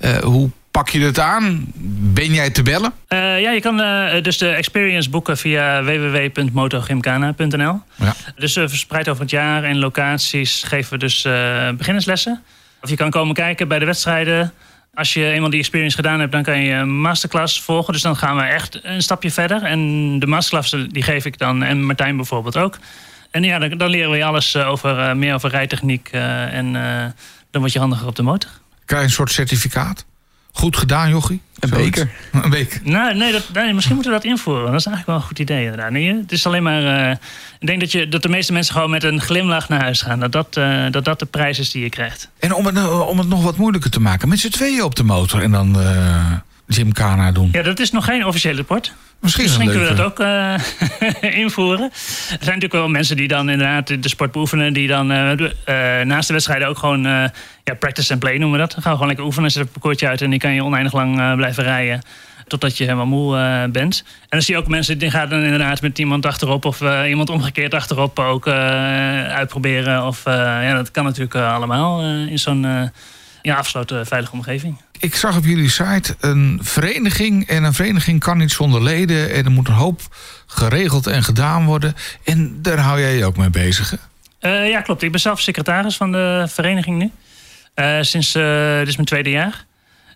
[0.00, 1.72] Uh, hoe pak je het aan?
[2.14, 2.92] Ben jij te bellen?
[3.08, 7.80] Uh, ja, je kan uh, dus de experience boeken via www.motogymkhana.nl.
[7.94, 8.14] Ja.
[8.36, 11.22] Dus uh, verspreid over het jaar en locaties geven we dus
[11.76, 12.42] beginnerslessen.
[12.82, 14.52] Of je kan komen kijken bij de wedstrijden.
[14.94, 17.92] Als je eenmaal die experience gedaan hebt, dan kan je een masterclass volgen.
[17.92, 19.62] Dus dan gaan we echt een stapje verder.
[19.62, 22.78] En de masterclass die geef ik dan, en Martijn bijvoorbeeld ook.
[23.30, 26.10] En ja, dan, leren we je alles over, uh, meer over rijtechniek.
[26.12, 26.72] Uh, en
[27.50, 28.50] dan word je handiger op de motor.
[28.84, 30.06] Krijg je een soort certificaat?
[30.58, 31.40] Goed gedaan, jochie?
[31.58, 32.10] Een beker.
[32.42, 32.80] Een beker.
[32.84, 34.70] Nou, nee, dat, nee, misschien moeten we dat invoeren.
[34.70, 35.64] Dat is eigenlijk wel een goed idee.
[35.64, 35.90] Inderdaad.
[35.90, 36.82] Nee, het is alleen maar.
[36.82, 37.10] Uh,
[37.58, 40.20] ik denk dat, je, dat de meeste mensen gewoon met een glimlach naar huis gaan.
[40.20, 42.28] Dat dat, uh, dat, dat de prijs is die je krijgt.
[42.38, 45.04] En om het, om het nog wat moeilijker te maken, met z'n tweeën op de
[45.04, 46.32] motor en dan uh,
[46.68, 47.48] Gymkhana doen.
[47.52, 48.92] Ja, dat is nog geen officiële rapport.
[49.20, 50.54] Misschien, Misschien kunnen we dat ook uh,
[51.42, 51.84] invoeren.
[51.84, 51.90] Er
[52.28, 54.72] zijn natuurlijk wel mensen die dan inderdaad de sport beoefenen.
[54.72, 55.46] Die dan uh, uh,
[56.04, 57.02] naast de wedstrijden ook gewoon
[57.64, 58.72] ja, practice and play noemen we dat.
[58.72, 59.50] Dan gaan we gewoon lekker oefenen.
[59.50, 62.02] Zet een parcoursje uit en die kan je oneindig lang blijven rijden.
[62.48, 64.04] Totdat je helemaal moe eh, bent.
[64.06, 67.08] En dan zie je ook mensen die gaan dan inderdaad met iemand achterop of eh,
[67.08, 68.54] iemand omgekeerd achterop ook eh,
[69.34, 70.06] uitproberen.
[70.06, 72.90] Of ja, dat kan natuurlijk allemaal in zo'n
[73.42, 74.80] ja, afgesloten veilige omgeving.
[75.00, 77.46] Ik zag op jullie site een vereniging.
[77.46, 79.32] En een vereniging kan niet zonder leden.
[79.32, 80.00] En er moet een hoop
[80.46, 81.94] geregeld en gedaan worden.
[82.24, 83.96] En daar hou jij je ook mee bezig.
[84.40, 85.02] ja, klopt.
[85.02, 87.10] Ik ben zelf secretaris van de vereniging nu.
[88.00, 89.66] sinds, dit is mijn tweede jaar.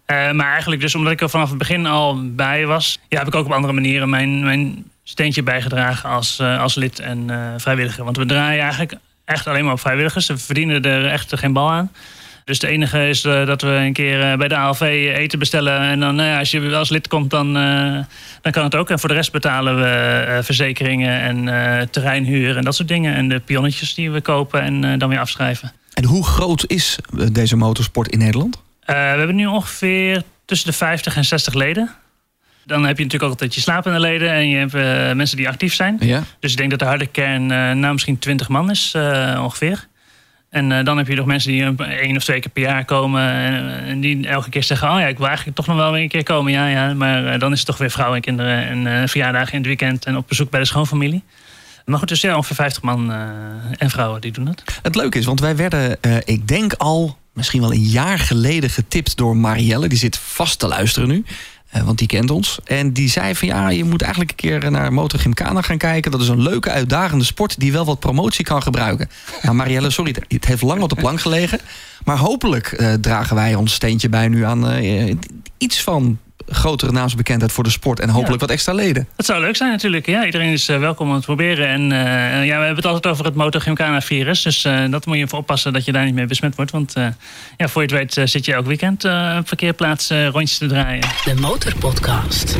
[0.05, 2.99] Eh, maar eigenlijk dus omdat ik er vanaf het begin al bij was...
[3.09, 7.30] Ja, heb ik ook op andere manieren mijn, mijn steentje bijgedragen als, als lid en
[7.57, 8.05] vrijwilliger.
[8.05, 10.26] Want we draaien eigenlijk echt alleen maar op vrijwilligers.
[10.26, 11.91] Ze verdienen er echt geen bal aan.
[12.45, 14.80] Dus het enige is dat we een keer bij de ALV
[15.16, 15.80] eten bestellen.
[15.80, 17.53] En dan, nou ja, als je als lid komt, dan,
[18.43, 18.90] dan kan het ook.
[18.90, 23.14] En voor de rest betalen we verzekeringen en terreinhuur en dat soort dingen.
[23.14, 25.72] En de pionnetjes die we kopen en dan weer afschrijven.
[25.95, 26.99] En hoe groot is
[27.32, 28.62] deze motorsport in Nederland?
[28.80, 31.90] Eh, we hebben nu ongeveer tussen de 50 en 60 leden.
[32.64, 35.49] Dan heb je natuurlijk ook altijd je slapende leden en je hebt uh, mensen die
[35.49, 35.97] actief zijn.
[36.01, 36.22] Ja.
[36.40, 38.95] Dus ik denk dat de harde kern uh, nou misschien 20 man is
[39.38, 39.86] ongeveer.
[40.53, 43.22] En dan heb je nog mensen die één of twee keer per jaar komen.
[43.84, 46.22] En, die elke keer zeggen: Oh ja, ik wil eigenlijk toch nog wel een keer
[46.22, 46.53] komen.
[46.53, 46.94] Ja, ja.
[46.94, 48.86] Maar dan is het toch weer vrouwen en kinderen.
[48.86, 50.05] En verjaardagen in het weekend.
[50.05, 51.22] En op bezoek bij de schoonfamilie.
[51.84, 53.12] Maar goed, dus ja, ongeveer 50 man
[53.78, 54.62] en vrouwen die doen dat.
[54.82, 59.16] Het leuke is, want wij werden, ik denk al misschien wel een jaar geleden getipt
[59.16, 59.88] door Marielle.
[59.88, 61.24] Die zit vast te luisteren nu.
[61.72, 62.58] Eh, want die kent ons.
[62.64, 66.10] En die zei van ja, je moet eigenlijk een keer naar Motorgymkhana gaan kijken.
[66.10, 69.08] Dat is een leuke, uitdagende sport die wel wat promotie kan gebruiken.
[69.42, 71.60] Nou Marielle, sorry, het heeft lang op de plank gelegen.
[72.04, 75.14] Maar hopelijk uh, dragen wij ons steentje bij nu aan uh,
[75.58, 76.18] iets van
[76.49, 79.09] grotere naamsbekendheid voor de sport en hopelijk wat extra leden.
[79.16, 80.07] Dat zou leuk zijn natuurlijk.
[80.07, 81.68] Ja, iedereen is uh, welkom om het proberen.
[81.68, 84.43] En uh, ja, we hebben het altijd over het MotoGymkhana-virus.
[84.43, 86.70] Dus uh, dat moet je voor oppassen dat je daar niet mee besmet wordt.
[86.70, 86.93] Want
[87.57, 89.05] ja, voor je het weet zit je elk weekend
[89.38, 91.07] op verkeerplaats rondjes te draaien.
[91.24, 92.57] De Motorpodcast.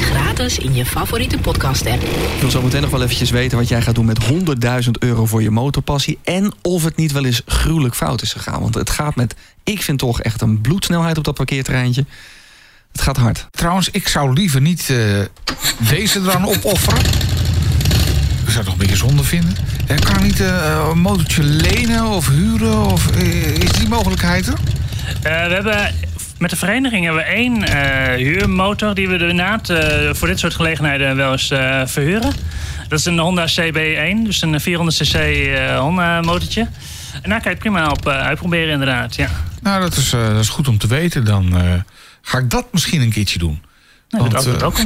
[0.00, 2.02] Gratis in je favoriete podcast-app.
[2.02, 4.24] Ik wil zo meteen nog wel eventjes weten wat jij gaat doen met
[4.84, 6.18] 100.000 euro voor je motorpassie.
[6.24, 8.60] En of het niet wel eens gruwelijk fout is gegaan.
[8.60, 12.04] Want het gaat met, ik vind toch echt een bloedsnelheid op dat parkeerterreintje.
[12.92, 13.46] Het gaat hard.
[13.50, 14.98] Trouwens, ik zou liever niet uh,
[15.78, 17.00] deze eraan opofferen.
[18.44, 19.56] Ik zou het nog een beetje zonde vinden.
[19.86, 22.86] Ik kan niet uh, een motortje lenen of huren?
[22.86, 24.58] Of, uh, is die mogelijkheid er?
[25.22, 25.94] we hebben
[26.38, 27.70] met de vereniging hebben we één
[28.16, 29.72] huurmotor die we inderdaad
[30.16, 31.46] voor dit soort gelegenheden wel eens
[31.92, 32.32] verhuren.
[32.88, 35.18] Dat is een Honda CB1, dus een 400cc
[35.78, 36.68] Honda motortje.
[37.22, 39.28] En daar kan je het prima op uitproberen inderdaad, ja.
[39.60, 41.24] Nou, dat is, dat is goed om te weten.
[41.24, 41.54] Dan
[42.22, 43.62] ga ik dat misschien een keertje doen.
[44.12, 44.76] Nou, Want, dat ook.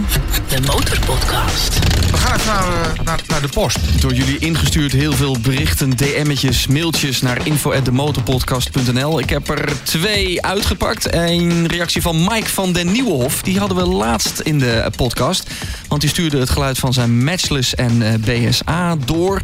[0.49, 1.79] De Motorpodcast.
[2.11, 4.01] We gaan even naar, uh, naar, naar, de post.
[4.01, 9.21] Door jullie ingestuurd heel veel berichten, DM'tjes, mailtjes naar info@demotorpodcast.nl.
[9.21, 11.13] Ik heb er twee uitgepakt.
[11.15, 13.43] Een reactie van Mike van den Nieuwenhof.
[13.43, 15.51] Die hadden we laatst in de podcast.
[15.89, 19.41] Want die stuurde het geluid van zijn Matchless en uh, BSA door.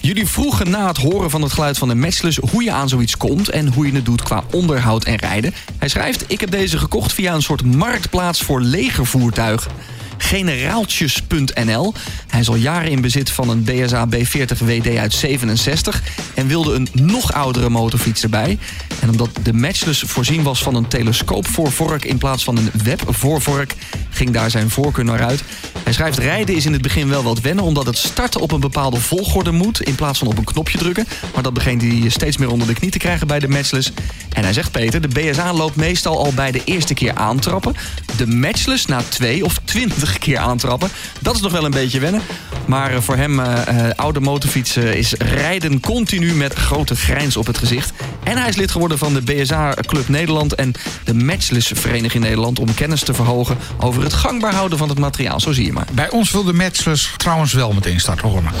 [0.00, 3.16] Jullie vroegen na het horen van het geluid van de Matchless hoe je aan zoiets
[3.16, 5.54] komt en hoe je het doet qua onderhoud en rijden.
[5.78, 9.70] Hij schrijft: Ik heb deze gekocht via een soort marktplaats voor legervoertuigen
[10.18, 11.94] generaaltjes.nl.
[12.26, 16.02] Hij is al jaren in bezit van een BSA B40 WD uit 67
[16.34, 18.58] en wilde een nog oudere motorfiets erbij.
[19.00, 23.74] En omdat de Matchless voorzien was van een telescoopvoorvork in plaats van een webvoorvork,
[24.10, 25.42] ging daar zijn voorkeur naar uit.
[25.82, 28.60] Hij schrijft: Rijden is in het begin wel wat wennen, omdat het starten op een
[28.60, 31.06] bepaalde volgorde moet in plaats van op een knopje drukken.
[31.34, 33.92] Maar dat begint hij steeds meer onder de knie te krijgen bij de Matchless.
[34.32, 37.74] En hij zegt: Peter, de BSA loopt meestal al bij de eerste keer aantrappen.
[38.16, 40.90] De Matchless na twee of twintig keer aantrappen.
[41.18, 42.22] Dat is nog wel een beetje wennen.
[42.66, 43.56] Maar eh, voor hem, uh,
[43.96, 47.92] oude motorfietsen, is rijden continu met grote grijns op het gezicht.
[48.22, 50.72] En hij is lid geworden van de BSA Club Nederland en
[51.04, 55.40] de Matchless Vereniging Nederland om kennis te verhogen over het gangbaar houden van het materiaal.
[55.40, 55.86] Zo zie je maar.
[55.92, 58.54] Bij ons wil de Matchless trouwens wel meteen starten, hoor maar.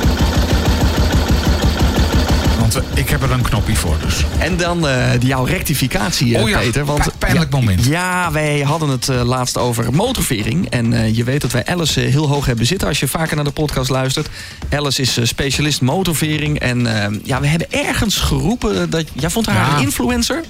[2.58, 4.24] Want ik heb er een knopje voor dus.
[4.38, 6.84] En dan uh, jouw rectificatie, oh ja, Peter.
[6.84, 7.84] Want, pijnlijk moment.
[7.84, 10.68] Ja, wij hadden het uh, laatst over motorvering.
[10.70, 13.50] En je weet dat wij Alice heel hoog hebben zitten als je vaker naar de
[13.50, 14.28] podcast luistert.
[14.70, 16.58] Alice is specialist motorvering.
[16.58, 16.80] En
[17.24, 19.04] ja, we hebben ergens geroepen dat...
[19.12, 19.76] Jij vond haar ja.
[19.76, 20.44] een influencer?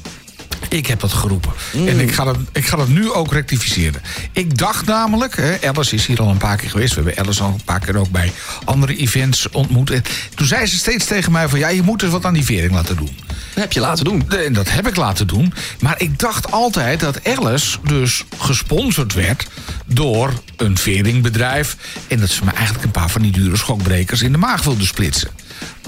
[0.69, 1.53] Ik heb dat geroepen.
[1.73, 1.89] Mm.
[1.89, 4.03] En ik ga, dat, ik ga dat nu ook rectificeren.
[4.33, 6.95] Ik dacht namelijk, hè, Alice is hier al een paar keer geweest.
[6.95, 8.33] We hebben Alice al een paar keer ook bij
[8.65, 9.91] andere events ontmoet.
[9.91, 10.03] En
[10.35, 11.59] toen zei ze steeds tegen mij van...
[11.59, 13.17] ja, je moet dus wat aan die vering laten doen.
[13.59, 14.31] Dat heb je laten doen.
[14.31, 15.55] En dat heb ik laten doen.
[15.81, 19.47] Maar ik dacht altijd dat Alice dus gesponsord werd...
[19.87, 21.77] door een veringbedrijf.
[22.09, 24.85] En dat ze me eigenlijk een paar van die dure schokbrekers in de maag wilde
[24.85, 25.31] splitsen.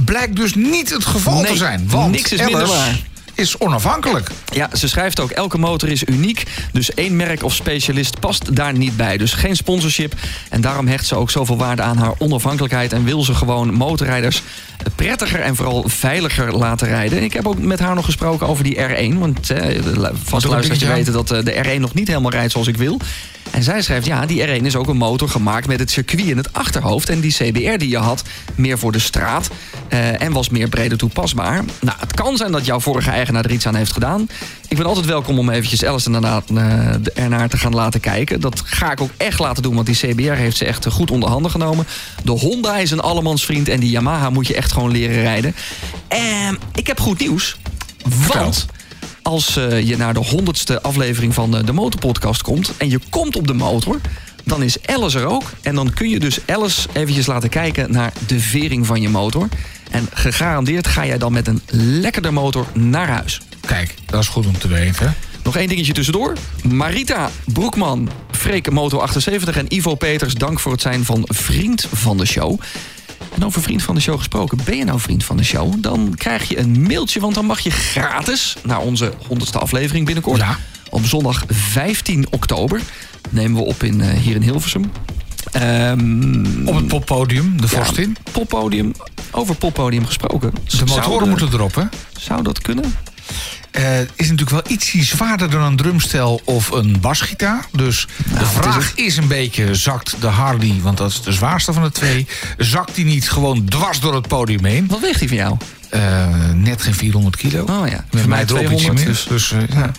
[0.04, 1.88] Blijkt dus niet het geval nee, te zijn.
[1.88, 2.98] Want niks is Alice, waar
[3.40, 4.30] is onafhankelijk.
[4.52, 6.44] Ja, ze schrijft ook, elke motor is uniek.
[6.72, 9.16] Dus één merk of specialist past daar niet bij.
[9.16, 10.14] Dus geen sponsorship.
[10.48, 12.92] En daarom hecht ze ook zoveel waarde aan haar onafhankelijkheid...
[12.92, 14.42] en wil ze gewoon motorrijders
[14.94, 17.22] prettiger en vooral veiliger laten rijden.
[17.22, 19.18] Ik heb ook met haar nog gesproken over die R1.
[19.18, 19.80] Want eh,
[20.24, 23.00] vast luisteraars weten dat eh, de R1 nog niet helemaal rijdt zoals ik wil.
[23.50, 26.36] En zij schrijft, ja, die R1 is ook een motor gemaakt met het circuit in
[26.36, 27.08] het achterhoofd.
[27.08, 28.22] En die CBR die je had,
[28.54, 29.50] meer voor de straat.
[29.92, 31.64] Uh, en was meer breder toepasbaar.
[31.80, 34.28] Nou, het kan zijn dat jouw vorige eigenaar er iets aan heeft gedaan.
[34.68, 38.40] Ik ben altijd welkom om eventjes Alice inderdaad uh, ernaar te gaan laten kijken.
[38.40, 41.28] Dat ga ik ook echt laten doen, want die CBR heeft ze echt goed onder
[41.28, 41.86] handen genomen.
[42.22, 45.54] De Honda is een allemansvriend en die Yamaha moet je echt gewoon leren rijden.
[46.08, 47.56] En ik heb goed nieuws.
[48.26, 48.66] Want
[49.22, 52.72] als uh, je naar de honderdste aflevering van de, de Motorpodcast komt...
[52.76, 54.00] en je komt op de motor,
[54.44, 55.52] dan is Alice er ook.
[55.62, 59.48] En dan kun je dus Alice eventjes laten kijken naar de vering van je motor.
[59.90, 63.40] En gegarandeerd ga jij dan met een lekkerder motor naar huis.
[63.66, 65.14] Kijk, dat is goed om te weten.
[65.42, 66.36] Nog één dingetje tussendoor.
[66.62, 70.34] Marita Broekman, Freek Moto 78 en Ivo Peters...
[70.34, 72.60] dank voor het zijn van vriend van de show.
[73.34, 75.74] En over vriend van de show gesproken, ben je nou vriend van de show?
[75.78, 78.56] Dan krijg je een mailtje, want dan mag je gratis...
[78.62, 80.40] naar onze honderdste aflevering binnenkort.
[80.40, 80.58] Ja.
[80.90, 82.80] Op zondag 15 oktober
[83.30, 84.90] nemen we op in, uh, hier in Hilversum.
[85.56, 88.16] Um, op het poppodium, de Vorstin.
[88.24, 88.92] Ja, poppodium,
[89.30, 90.52] over poppodium gesproken.
[90.78, 91.84] De motoren moeten erop, hè?
[92.18, 92.94] Zou dat kunnen?
[93.72, 97.66] Uh, is natuurlijk wel ietsje zwaarder dan een drumstel of een basgitaar.
[97.72, 101.32] Dus nou, de vraag is, is, een beetje, zakt de Harley, want dat is de
[101.32, 102.26] zwaarste van de twee...
[102.58, 104.86] zakt die niet gewoon dwars door het podium heen?
[104.88, 105.56] Wat weegt die van jou?
[105.90, 107.64] Uh, net geen 400 kilo.
[107.64, 109.04] Oh ja, met mij erop 200, meer.
[109.04, 109.90] Dus, dus uh, ja.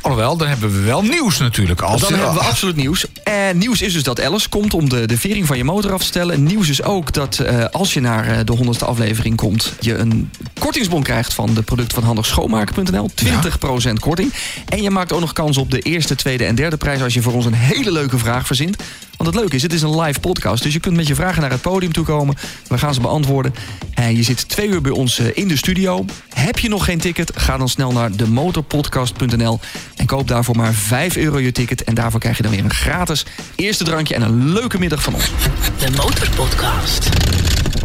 [0.00, 1.80] Alhoewel, dan hebben we wel nieuws natuurlijk.
[1.80, 3.06] Als dan hebben we absoluut nieuws.
[3.22, 6.00] En nieuws is dus dat Alice komt om de, de vering van je motor af
[6.00, 6.42] te stellen.
[6.42, 9.72] Nieuws is ook dat uh, als je naar uh, de honderdste aflevering komt...
[9.80, 13.10] je een kortingsbon krijgt van de producten van handigschoonmaken.nl.
[13.24, 13.26] 20%
[13.80, 13.92] ja.
[14.00, 14.32] korting.
[14.68, 17.02] En je maakt ook nog kans op de eerste, tweede en derde prijs...
[17.02, 18.76] als je voor ons een hele leuke vraag verzint.
[19.16, 20.62] Want het leuke is, het is een live podcast.
[20.62, 22.36] Dus je kunt met je vragen naar het podium toe komen.
[22.68, 23.54] We gaan ze beantwoorden.
[23.94, 26.04] En je zit twee uur bij ons in de studio.
[26.44, 27.32] Heb je nog geen ticket?
[27.34, 29.60] Ga dan snel naar demotorpodcast.nl
[29.96, 31.84] en koop daarvoor maar 5 euro je ticket.
[31.84, 35.14] En daarvoor krijg je dan weer een gratis eerste drankje en een leuke middag van
[35.14, 35.30] ons.
[35.78, 37.08] De Motorpodcast.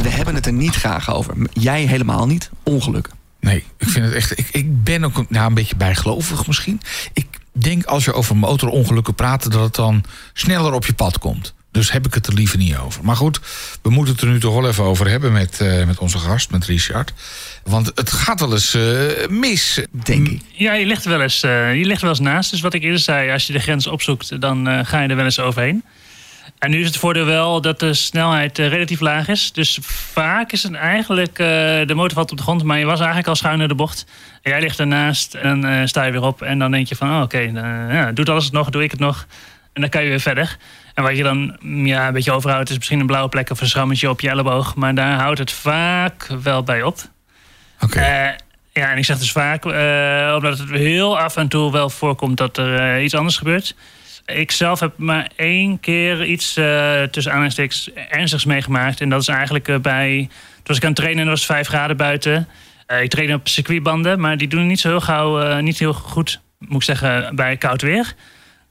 [0.01, 1.33] We hebben het er niet graag over.
[1.53, 2.49] Jij helemaal niet.
[2.63, 3.13] Ongelukken.
[3.39, 4.37] Nee, ik vind het echt.
[4.37, 6.81] Ik, ik ben ook nou, een beetje bijgelovig misschien.
[7.13, 10.03] Ik denk als je over motorongelukken praat, dat het dan
[10.33, 11.53] sneller op je pad komt.
[11.71, 13.03] Dus heb ik het er liever niet over.
[13.03, 13.39] Maar goed,
[13.81, 16.51] we moeten het er nu toch wel even over hebben met, uh, met onze gast,
[16.51, 17.13] met Richard.
[17.63, 20.41] Want het gaat wel eens uh, mis, denk ik.
[20.51, 22.51] Ja, je ligt, wel eens, uh, je ligt wel eens naast.
[22.51, 25.25] Dus wat ik eerder zei, als je de grens opzoekt, dan ga je er wel
[25.25, 25.83] eens overheen.
[26.59, 29.51] En nu is het voordeel wel dat de snelheid relatief laag is.
[29.51, 33.27] Dus vaak is het eigenlijk, de motor valt op de grond, maar je was eigenlijk
[33.27, 34.05] al schuin naar de bocht.
[34.41, 36.41] En jij ligt ernaast en sta je weer op.
[36.41, 37.63] En dan denk je van, oh, oké, okay,
[37.93, 39.25] ja, doet alles het nog, doe ik het nog.
[39.73, 40.57] En dan kan je weer verder.
[40.99, 43.67] En wat je dan ja, een beetje overhoudt, is misschien een blauwe plek of een
[43.67, 44.75] schrammetje op je elleboog.
[44.75, 46.97] Maar daar houdt het vaak wel bij op.
[47.75, 47.85] Oké.
[47.85, 48.27] Okay.
[48.27, 48.35] Uh,
[48.73, 52.37] ja, en ik zeg dus vaak, uh, omdat het heel af en toe wel voorkomt
[52.37, 53.75] dat er uh, iets anders gebeurt.
[54.25, 56.53] Ik zelf heb maar één keer iets
[57.11, 59.01] tussen aanhalingstekens ernstigs meegemaakt.
[59.01, 60.17] En dat is eigenlijk bij.
[60.29, 62.47] Toen was ik aan het trainen en er was vijf graden buiten.
[63.01, 66.75] ik train op circuitbanden, maar die doen niet zo heel gauw, niet heel goed, moet
[66.75, 68.15] ik zeggen, bij koud weer.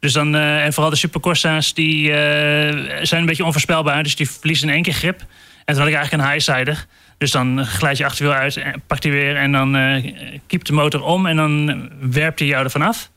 [0.01, 2.15] Dus dan, uh, en vooral de supercorsa's, die uh,
[3.03, 4.03] zijn een beetje onvoorspelbaar.
[4.03, 5.21] Dus die verliezen in één keer grip.
[5.65, 6.87] En toen had ik eigenlijk een highsider.
[7.19, 10.13] Dus dan glijd je achterwiel uit, pakt hij weer en dan uh,
[10.47, 11.27] kiept de motor om.
[11.27, 13.11] En dan werpt hij jou ervan af.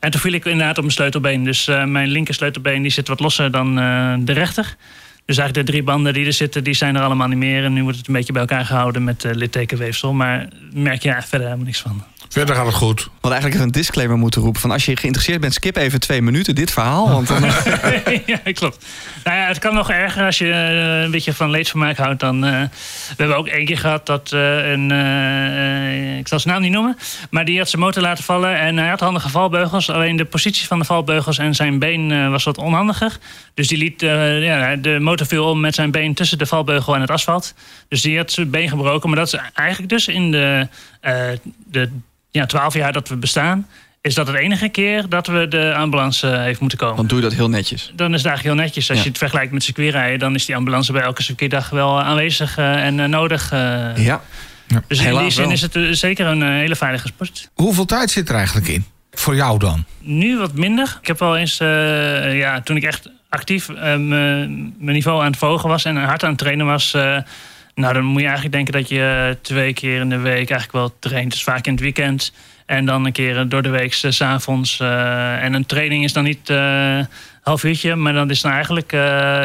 [0.00, 1.44] En toen viel ik inderdaad op mijn sleutelbeen.
[1.44, 3.74] Dus mijn linker sleutelbeen die zit wat losser dan
[4.24, 4.76] de rechter.
[5.24, 7.64] Dus eigenlijk de drie banden die er zitten, die zijn er allemaal niet meer.
[7.64, 10.12] En nu wordt het een beetje bij elkaar gehouden met littekenweefsel.
[10.12, 12.04] Maar merk je ja, verder helemaal niks van.
[12.28, 13.04] Verder gaat het goed.
[13.04, 14.60] We hadden eigenlijk een disclaimer moeten roepen.
[14.60, 17.10] Van als je geïnteresseerd bent, skip even twee minuten dit verhaal.
[17.10, 17.42] Want dan...
[18.26, 18.86] ja, klopt.
[19.24, 22.20] Nou ja, het kan nog erger als je uh, een beetje van leedvermaak houdt.
[22.20, 24.90] Dan, uh, we hebben ook één keer gehad dat uh, een...
[26.18, 26.96] ik zal zijn naam niet noemen.
[27.30, 28.58] Maar die had zijn motor laten vallen.
[28.58, 29.90] En hij had handige valbeugels.
[29.90, 33.18] Alleen de positie van de valbeugels en zijn been was wat onhandiger.
[33.54, 34.00] Dus die liet...
[34.00, 37.54] ja, de motor viel om met zijn been tussen de valbeugel en het asfalt.
[37.88, 39.08] Dus die had zijn been gebroken.
[39.08, 40.68] Maar dat is eigenlijk dus in de...
[41.70, 41.90] de
[42.38, 43.66] ja, twaalf jaar dat we bestaan,
[44.00, 46.96] is dat het enige keer dat we de ambulance uh, heeft moeten komen.
[46.96, 47.92] Dan doe je dat heel netjes.
[47.94, 48.88] Dan is het eigenlijk heel netjes.
[48.88, 49.04] Als ja.
[49.04, 52.84] je het vergelijkt met circuitrijden, dan is die ambulance bij elke circuitdag wel aanwezig uh,
[52.84, 53.50] en nodig.
[53.50, 53.94] ja.
[53.96, 54.20] ja.
[54.86, 55.52] Dus in die zin wel.
[55.52, 57.50] is het zeker een hele veilige sport.
[57.54, 58.84] Hoeveel tijd zit er eigenlijk in?
[59.10, 59.84] Voor jou dan?
[60.00, 60.98] Nu wat minder.
[61.00, 65.84] Ik heb wel eens, ja, toen ik echt actief mijn niveau aan het volgen was
[65.84, 66.94] en hard aan het trainen was
[67.78, 70.96] nou, dan moet je eigenlijk denken dat je twee keer in de week eigenlijk wel
[70.98, 71.30] traint.
[71.30, 72.32] Dus vaak in het weekend.
[72.66, 74.80] En dan een keer door de week, s s'avonds.
[74.80, 77.08] en een training is dan niet een
[77.42, 78.92] half uurtje, maar dan is dan eigenlijk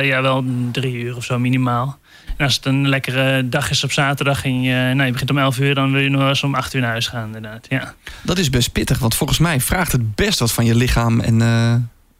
[0.01, 1.99] ja, wel drie uur of zo minimaal.
[2.37, 5.37] En als het een lekkere dag is op zaterdag en je, nou, je begint om
[5.37, 7.65] 11 uur, dan wil je nog wel eens om 8 uur naar huis gaan, inderdaad.
[7.69, 7.93] Ja.
[8.21, 11.39] Dat is best pittig, want volgens mij vraagt het best wat van je lichaam en
[11.39, 11.75] uh,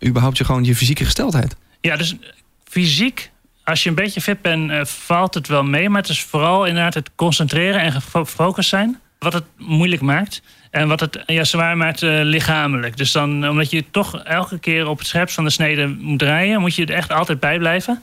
[0.09, 1.55] überhaupt je gewoon je fysieke gesteldheid.
[1.81, 2.15] Ja, dus
[2.63, 3.31] fysiek,
[3.63, 5.89] als je een beetje fit bent, uh, valt het wel mee.
[5.89, 10.41] Maar het is vooral inderdaad het concentreren en gefocust zijn, wat het moeilijk maakt.
[10.71, 12.97] En wat het ja, zwaar maakt uh, lichamelijk.
[12.97, 16.59] Dus dan, omdat je toch elke keer op het scherpst van de snede moet draaien,
[16.59, 18.01] moet je er echt altijd bij blijven.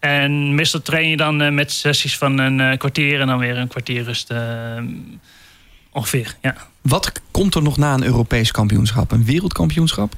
[0.00, 4.02] En meestal train je dan met sessies van een kwartier en dan weer een kwartier
[4.02, 4.32] rust.
[5.92, 6.54] Ongeveer, ja.
[6.82, 9.12] Wat komt er nog na een Europees kampioenschap?
[9.12, 10.14] Een wereldkampioenschap?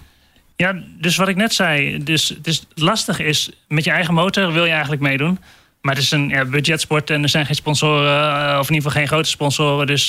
[0.61, 2.03] Ja, dus wat ik net zei.
[2.05, 5.39] Dus, dus lastig is, met je eigen motor wil je eigenlijk meedoen.
[5.81, 8.91] Maar het is een ja, budgetsport en er zijn geen sponsoren, of in ieder geval
[8.91, 9.87] geen grote sponsoren.
[9.87, 10.09] Dus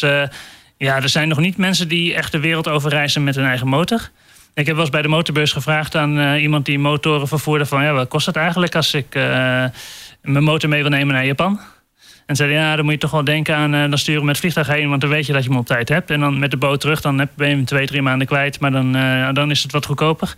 [0.78, 4.10] ja, er zijn nog niet mensen die echt de wereld overreizen met hun eigen motor.
[4.54, 7.84] Ik heb wel eens bij de motorbeurs gevraagd aan uh, iemand die motoren vervoerde: van
[7.84, 9.14] ja, wat kost het eigenlijk als ik
[10.22, 11.60] mijn motor mee wil nemen naar Japan?
[12.32, 14.68] En zei ja, dan moet je toch wel denken aan uh, dan sturen met vliegtuig
[14.68, 16.10] heen, want dan weet je dat je hem op tijd hebt.
[16.10, 18.72] En dan met de boot terug, dan ben je hem twee, drie maanden kwijt, maar
[18.72, 18.92] dan,
[19.34, 20.36] dan is het wat goedkoper.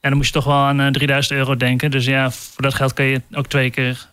[0.00, 1.90] En dan moet je toch wel aan 3000 euro denken.
[1.90, 4.08] Dus ja, voor dat geld kun je ook twee keer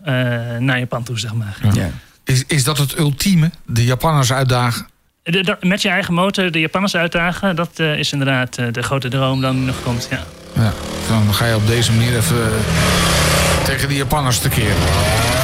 [0.59, 1.57] naar Japan toe, zeg maar.
[1.73, 1.89] Ja.
[2.23, 3.51] Is, is dat het ultieme?
[3.65, 4.87] De Japanners uitdagen?
[5.23, 9.09] De, met je eigen motor de Japanners uitdagen, dat uh, is inderdaad uh, de grote
[9.09, 10.07] droom dan nog komt.
[10.11, 10.23] Ja.
[10.55, 10.73] ja,
[11.07, 14.63] dan ga je op deze manier even uh, tegen die Japanners tekeer.
[14.63, 15.42] Nou ja.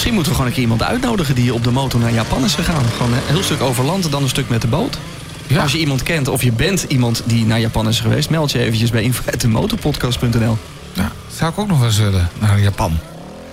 [0.00, 2.54] Misschien moeten we gewoon een keer iemand uitnodigen die op de motor naar Japan is
[2.54, 2.84] gegaan.
[2.84, 4.98] Gewoon een heel stuk over land, dan een stuk met de boot.
[5.46, 5.62] Ja.
[5.62, 8.58] Als je iemand kent of je bent iemand die naar Japan is geweest, meld je
[8.58, 10.58] eventjes bij info.motorpodcast.nl.
[10.92, 12.98] Ja, zou ik ook nog eens willen naar Japan.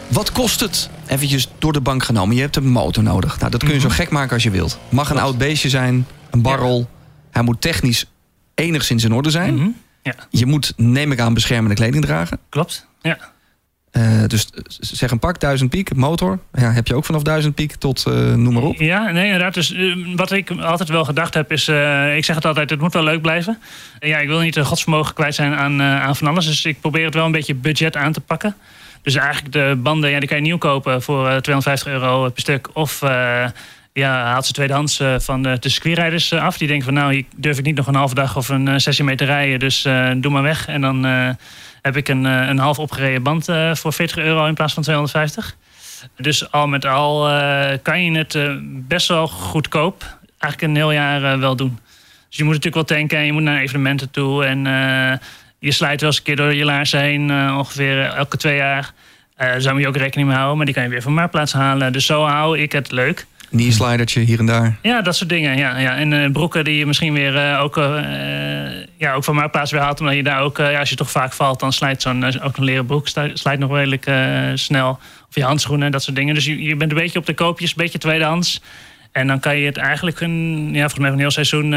[0.08, 0.90] Wat kost het?
[1.08, 2.36] Eventjes door de bank genomen.
[2.36, 3.40] Je hebt een motor nodig.
[3.40, 4.80] Nou, dat kun je zo gek maken als je wilt.
[4.90, 6.90] Mag een oud beestje zijn, een barrel.
[7.32, 8.06] Hij moet technisch
[8.56, 9.54] enigszins in orde zijn.
[9.54, 9.76] Mm -hmm.
[10.04, 10.16] ja.
[10.30, 12.40] Je moet, neem ik aan, beschermende kleding dragen.
[12.50, 13.18] Klopt, ja.
[13.92, 16.40] Uh, dus zeg een pak, 1000 piek, motor.
[16.54, 18.76] Ja, heb je ook vanaf 1000 piek tot uh, noem maar op.
[18.76, 19.54] Ja, nee, inderdaad.
[19.54, 19.76] Dus
[20.16, 21.68] wat ik altijd wel gedacht heb is...
[22.16, 23.60] ik zeg het altijd, het moet wel leuk blijven.
[24.00, 26.46] ja, ik wil niet godsvermogen kwijt zijn aan, aan van alles.
[26.46, 28.56] Dus ik probeer het wel een beetje budget aan te pakken.
[29.02, 32.70] Dus eigenlijk de banden, ja, die kan je nieuw kopen voor 250 euro per stuk.
[32.74, 33.02] Of
[33.98, 36.58] ja, haalt ze tweedehands van de, de circuitrijders af.
[36.58, 39.06] Die denken van nou, hier durf ik niet nog een halve dag of een sessie
[39.06, 39.60] mee te rijden.
[39.60, 39.82] Dus
[40.18, 40.68] doe maar weg.
[40.68, 41.04] En dan
[41.82, 45.56] heb ik een, een half opgereden band voor 40 euro in plaats van 250.
[46.18, 47.30] Dus al met al
[47.82, 48.38] kan je het
[48.88, 51.80] best wel goedkoop eigenlijk een heel jaar wel doen.
[52.30, 54.46] Dus je moet natuurlijk wel tanken en je moet naar evenementen toe.
[54.46, 54.66] En
[55.60, 58.92] je slijt wel eens een keer door je laarzen heen, uh, ongeveer elke twee jaar.
[59.38, 61.54] Uh, daar moet je ook rekening mee houden, maar die kan je weer van marktplaats
[61.54, 61.94] halen.
[61.94, 63.26] Dus zo hou ik het leuk.
[63.50, 64.78] Knie-slidertje hier en daar.
[64.82, 65.58] Ja, dat soort dingen.
[65.58, 65.96] Ja, ja.
[65.96, 67.76] En uh, broeken die je misschien weer ook,
[68.98, 70.00] ja, ook van marktplaats weer haalt.
[70.00, 72.64] Omdat je daar ook, ja, als je toch vaak valt, dan slijt zo'n ook een
[72.64, 74.12] leren broek slijt nog redelijk
[74.54, 75.00] snel.
[75.30, 76.34] Of je handschoenen, dat soort dingen.
[76.34, 78.62] Dus je, je bent een beetje op de koopjes, een beetje tweedehands.
[79.12, 81.74] En dan kan je het eigenlijk een, ja, volgens mij een heel seizoen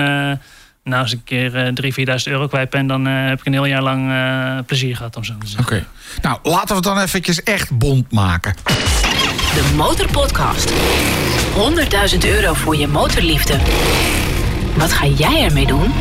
[0.85, 3.47] nou, als ik een keer uh, 3.000, 4.000 euro kwijt ben, dan uh, heb ik
[3.47, 5.65] een heel jaar lang uh, plezier gehad om zo te zeggen.
[5.65, 5.75] Oké.
[5.75, 5.87] Okay.
[6.23, 8.55] Nou, laten we het dan eventjes echt bond maken.
[9.55, 10.73] De Motorpodcast.
[12.13, 13.59] 100.000 euro voor je motorliefde.
[14.77, 15.93] Wat ga jij ermee doen?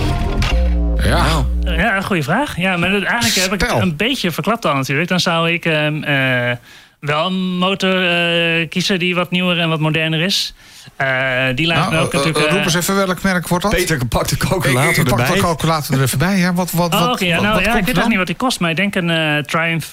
[1.03, 1.45] Ja.
[1.61, 2.57] Ja, een goede vraag.
[2.57, 5.07] Ja, maar eigenlijk heb ik het een beetje verklapt al natuurlijk.
[5.07, 6.55] Dan zou ik ehm,
[6.99, 8.03] wel een motor
[8.67, 10.53] kiezen die wat nieuwer en wat moderner is.
[11.01, 12.45] Uh, die laat nou, ook uh, natuurlijk...
[12.45, 13.73] Uh, roep eens even welk merk wordt dat?
[13.73, 15.25] Peter pak de calculator ik, ik erbij.
[15.25, 16.37] pak de calculator er even bij.
[16.37, 18.09] Ja, wat, wat, oh, okay, ja, wat, nou, wat ja, ik weet dan?
[18.09, 19.87] niet wat die kost, maar ik denk een Triumph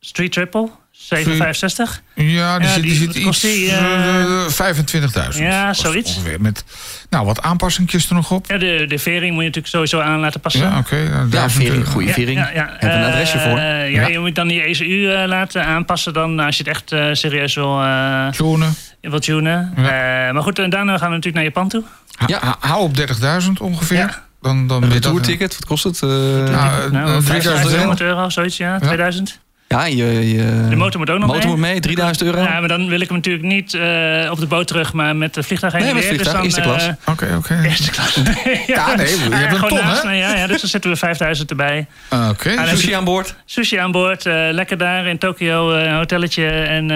[0.00, 0.70] Street Triple.
[0.98, 2.02] 765.
[2.14, 5.42] Ja, die, ja, zit, die, die zit iets uh, 25.000.
[5.42, 6.16] Ja, zoiets.
[6.16, 6.40] Ongeveer.
[6.40, 6.64] Met
[7.10, 8.46] nou, wat aanpassingjes er nog op.
[8.46, 10.60] Ja, de, de vering moet je natuurlijk sowieso aan laten passen.
[10.60, 10.78] Ja, oké.
[10.78, 12.38] Okay, ja, vering, goede vering.
[12.38, 13.58] Ja, ja, Heb een adresje voor.
[13.58, 16.92] Uh, ja, je moet dan die ECU uh, laten aanpassen dan als je het echt
[16.92, 17.82] uh, serieus wil...
[17.82, 18.74] Uh, tunen.
[19.00, 19.72] Wil tunen.
[19.76, 20.32] Ja.
[20.32, 21.82] maar goed, en daarna gaan we natuurlijk naar Japan toe.
[22.26, 22.56] Ja.
[22.60, 23.96] Hou op 30.000 ongeveer.
[23.96, 24.24] Ja.
[24.40, 26.00] Dan, dan een tourticket, wat kost het?
[26.00, 28.78] nou, nou 3000 euro, zoiets, ja.
[28.78, 29.44] 2000.
[29.68, 31.50] Ja, je, je de motor moet ook nog motor mee.
[31.50, 32.42] Moet mee, 3000 euro.
[32.42, 35.34] Ja, maar dan wil ik hem natuurlijk niet uh, op de boot terug, maar met
[35.34, 36.88] de vliegtuig heen nee, met vliegtuig, dus eerste klas.
[37.04, 37.36] Oké, uh, oké.
[37.36, 37.64] Okay, okay.
[37.64, 38.14] Eerste klas.
[38.66, 40.12] ja, nee, je hebt een ton, naast, hè?
[40.12, 41.86] Ja, ja, dus dan zetten we 5000 erbij.
[42.10, 42.28] Oké.
[42.28, 42.68] Okay.
[42.68, 43.34] Sushi aan boord?
[43.44, 44.26] Sushi aan boord.
[44.26, 46.86] Uh, lekker daar in Tokio, een hotelletje en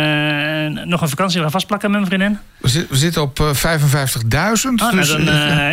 [0.88, 2.38] nog een vakantie gaan vastplakken met mijn vriendin.
[2.60, 3.42] We, zit, we zitten op 55.000.
[3.42, 5.24] Oh, dus, nou, dan,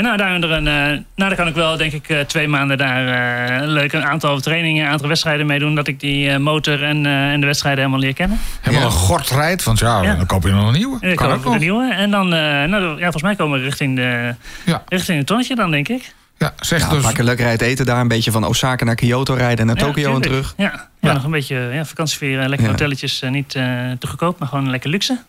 [0.01, 4.05] nou, daar, een, nou, dan kan ik wel, denk ik, twee maanden daar leuk een
[4.05, 5.75] aantal trainingen, een aantal wedstrijden meedoen.
[5.75, 8.39] Dat ik die motor en, eh, en de wedstrijden helemaal leren kennen.
[8.61, 8.93] Helemaal Ja.
[8.93, 10.15] een gort rijdt, want ja, Ja.
[10.15, 10.97] dan koop je nog een nieuwe.
[11.01, 11.59] Ik kan ook de nog.
[11.59, 11.93] nieuwe.
[11.93, 14.35] En dan, eh, nou, ja, volgens mij komen we richting, de,
[14.65, 14.83] Ja.
[14.87, 16.13] richting het tonnetje dan, denk ik.
[16.37, 17.05] Ja, zeg Ja, dus.
[17.17, 17.99] een leuk rijden eten daar.
[17.99, 20.53] Een beetje van Osaka naar Kyoto rijden en naar Ja, Tokio en terug.
[20.57, 21.13] Ja, ja, Ja.
[21.13, 22.49] nog een beetje ja, vakantievieren.
[22.49, 22.71] Lekker Ja.
[22.71, 23.21] hotelletjes.
[23.21, 23.63] eh, niet eh,
[23.99, 25.19] te goedkoop, maar gewoon lekker luxe.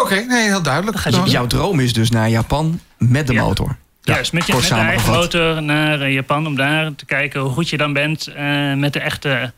[0.00, 0.98] Oké, nee, heel duidelijk.
[1.08, 1.22] je.
[1.24, 3.42] Jouw droom is dus naar Japan met de Ja.
[3.42, 3.76] motor.
[4.02, 7.68] Juist, met je, met eigen motor naar eh, Japan om daar te kijken hoe goed
[7.68, 9.52] je dan bent eh, met de echte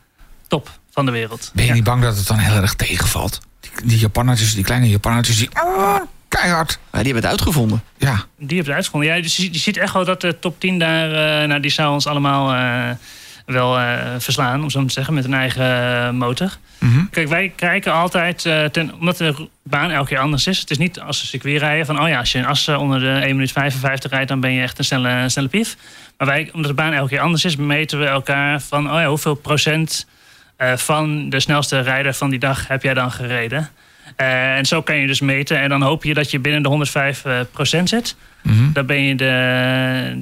[0.47, 1.51] top van de wereld.
[1.53, 1.75] Ben je Ja.
[1.75, 3.39] niet bang dat het dan heel erg tegenvalt?
[3.59, 5.49] Die, die Japannetjes, die kleine Japannetjes, die...
[5.53, 5.95] ah,
[6.27, 6.71] keihard.
[6.71, 7.83] Ja, die hebben het uitgevonden.
[7.97, 9.09] Ja, Die heb je uitgevonden.
[9.15, 11.11] Ja, dus je, je ziet echt wel dat de top 10 daar,
[11.41, 12.95] eh, nou, die zou ons allemaal eh,
[13.51, 16.57] wel eh, verslaan, om zo maar te zeggen, met een eigen eh, motor.
[16.77, 17.05] Mhm.
[17.11, 20.59] Kijk, wij kijken altijd, eh, ten, omdat de baan elke keer anders is.
[20.59, 22.99] Het is niet als een circuit rijden van, oh ja, als je een as onder
[22.99, 25.77] de 1 minuut 55 rijdt, dan ben je echt een snelle, snelle pief.
[26.17, 29.07] Maar wij, omdat de baan elke keer anders is, meten we elkaar van, oh ja,
[29.07, 30.07] hoeveel procent
[30.75, 33.69] van de snelste rijder van die dag heb jij dan gereden?
[34.15, 35.59] En zo kan je dus meten.
[35.59, 38.15] En dan hoop je dat je binnen de 105 eh, procent zit.
[38.41, 38.71] Mhm.
[38.73, 40.17] Dan ben je de,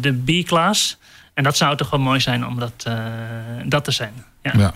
[0.00, 0.98] de B-class.
[1.34, 2.94] En dat zou toch wel mooi zijn om dat, eh,
[3.64, 4.12] dat te zijn.
[4.42, 4.52] Ja.
[4.56, 4.72] ja.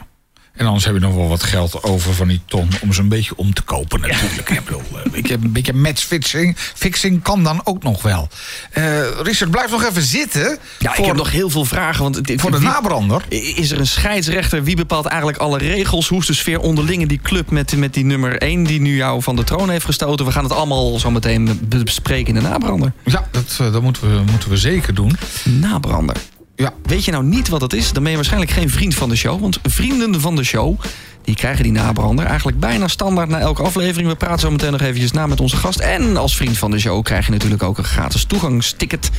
[0.53, 3.09] En anders heb je nog wel wat geld over van die ton om ze een
[3.09, 4.51] beetje om te kopen natuurlijk.
[4.51, 8.29] Ik bedoel, eh, een beetje, een beetje matchfixing fixing kan dan ook nog wel.
[8.71, 8.85] Eh,
[9.23, 10.59] Richard, blijf nog even zitten.
[10.79, 12.03] Ja, ik heb nog heel veel vragen.
[12.03, 13.25] Want dit- voor de wie- nabrander.
[13.29, 14.65] Is er een scheidsrechter?
[14.65, 16.09] Wie bepaalt eigenlijk alle regels?
[16.09, 18.97] Hoe is de sfeer onderling in die club met, met die nummer 1 die nu
[18.97, 20.27] jou van de troon heeft gestoten?
[20.27, 22.93] We gaan het allemaal zo meteen be- bespreken in de nabrander.
[23.05, 25.17] Ja, dat, dat moeten, we, moeten we zeker doen.
[25.45, 26.17] Nabrander.
[26.57, 26.75] Ja.
[26.83, 27.93] Weet je nou niet wat het is?
[27.93, 29.41] Dan ben je waarschijnlijk geen vriend van de show.
[29.41, 30.81] Want vrienden van de show,
[31.27, 34.09] die krijgen die nabrander eigenlijk bijna standaard na elke aflevering.
[34.09, 35.79] We praten zo meteen nog eventjes na met onze gast.
[35.79, 39.11] En als vriend van de show krijg je natuurlijk ook een gratis toegangsticket.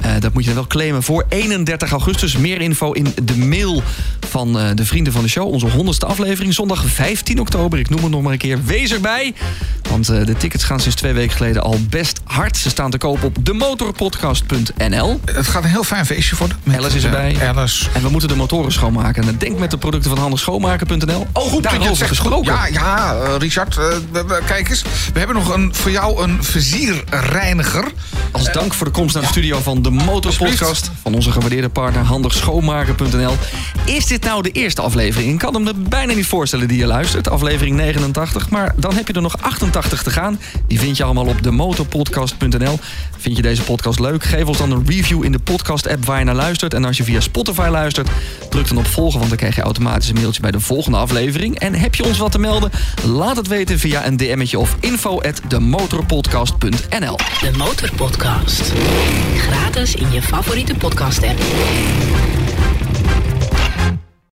[0.00, 2.36] Eh, dat moet je dan wel claimen voor 31 augustus.
[2.36, 3.82] Meer info in de mail
[4.28, 5.46] van eh, de vrienden van de show.
[5.46, 7.78] Onze 100ste aflevering, zondag 15 oktober.
[7.78, 8.64] Ik noem het nog maar een keer.
[8.64, 9.34] Wees erbij.
[9.90, 12.56] Want eh, de tickets gaan sinds twee weken geleden al best hard.
[12.56, 15.20] Ze staan te koop op demotorpodcast.nl.
[15.24, 16.56] Het gaat een heel fijn feestje worden.
[16.70, 17.36] Alice is erbij.
[17.48, 17.88] Alice.
[17.94, 19.28] En we moeten de motoren schoonmaken.
[19.28, 21.26] En denk met de producten van handigschoonmaken.nl.
[21.42, 22.08] Oh, Goed dat je het zegt.
[22.08, 22.52] gesproken.
[22.52, 24.82] Ja, ja eh, Richard, eh, kijk eens.
[25.12, 27.84] We hebben nog een, voor jou een vezierreiniger.
[28.30, 30.90] Als dank voor de komst naar de studio van de Motorpodcast...
[31.02, 33.36] Van onze gewaardeerde partner handigschoonmaken.nl.
[33.84, 35.32] Is dit nou de eerste aflevering?
[35.32, 37.28] Ik kan hem me bijna niet voorstellen die je luistert.
[37.28, 38.50] Aflevering 89.
[38.50, 40.40] Maar dan heb je er nog 88 te gaan.
[40.66, 42.78] Die vind je allemaal op demotorpodcast.nl.
[43.18, 44.24] Vind je deze podcast leuk?
[44.24, 46.74] Geef ons dan een review in de podcast-app waar je naar luistert.
[46.74, 48.08] En als je via Spotify luistert,
[48.50, 49.18] druk dan op volgen...
[49.18, 51.30] want dan krijg je automatisch een mailtje bij de volgende aflevering.
[51.32, 52.70] En heb je ons wat te melden?
[53.06, 57.16] Laat het weten via een DM'tje of info@demotorpodcast.nl.
[57.16, 58.72] De Motorpodcast.
[59.36, 61.40] Gratis in je favoriete podcast app.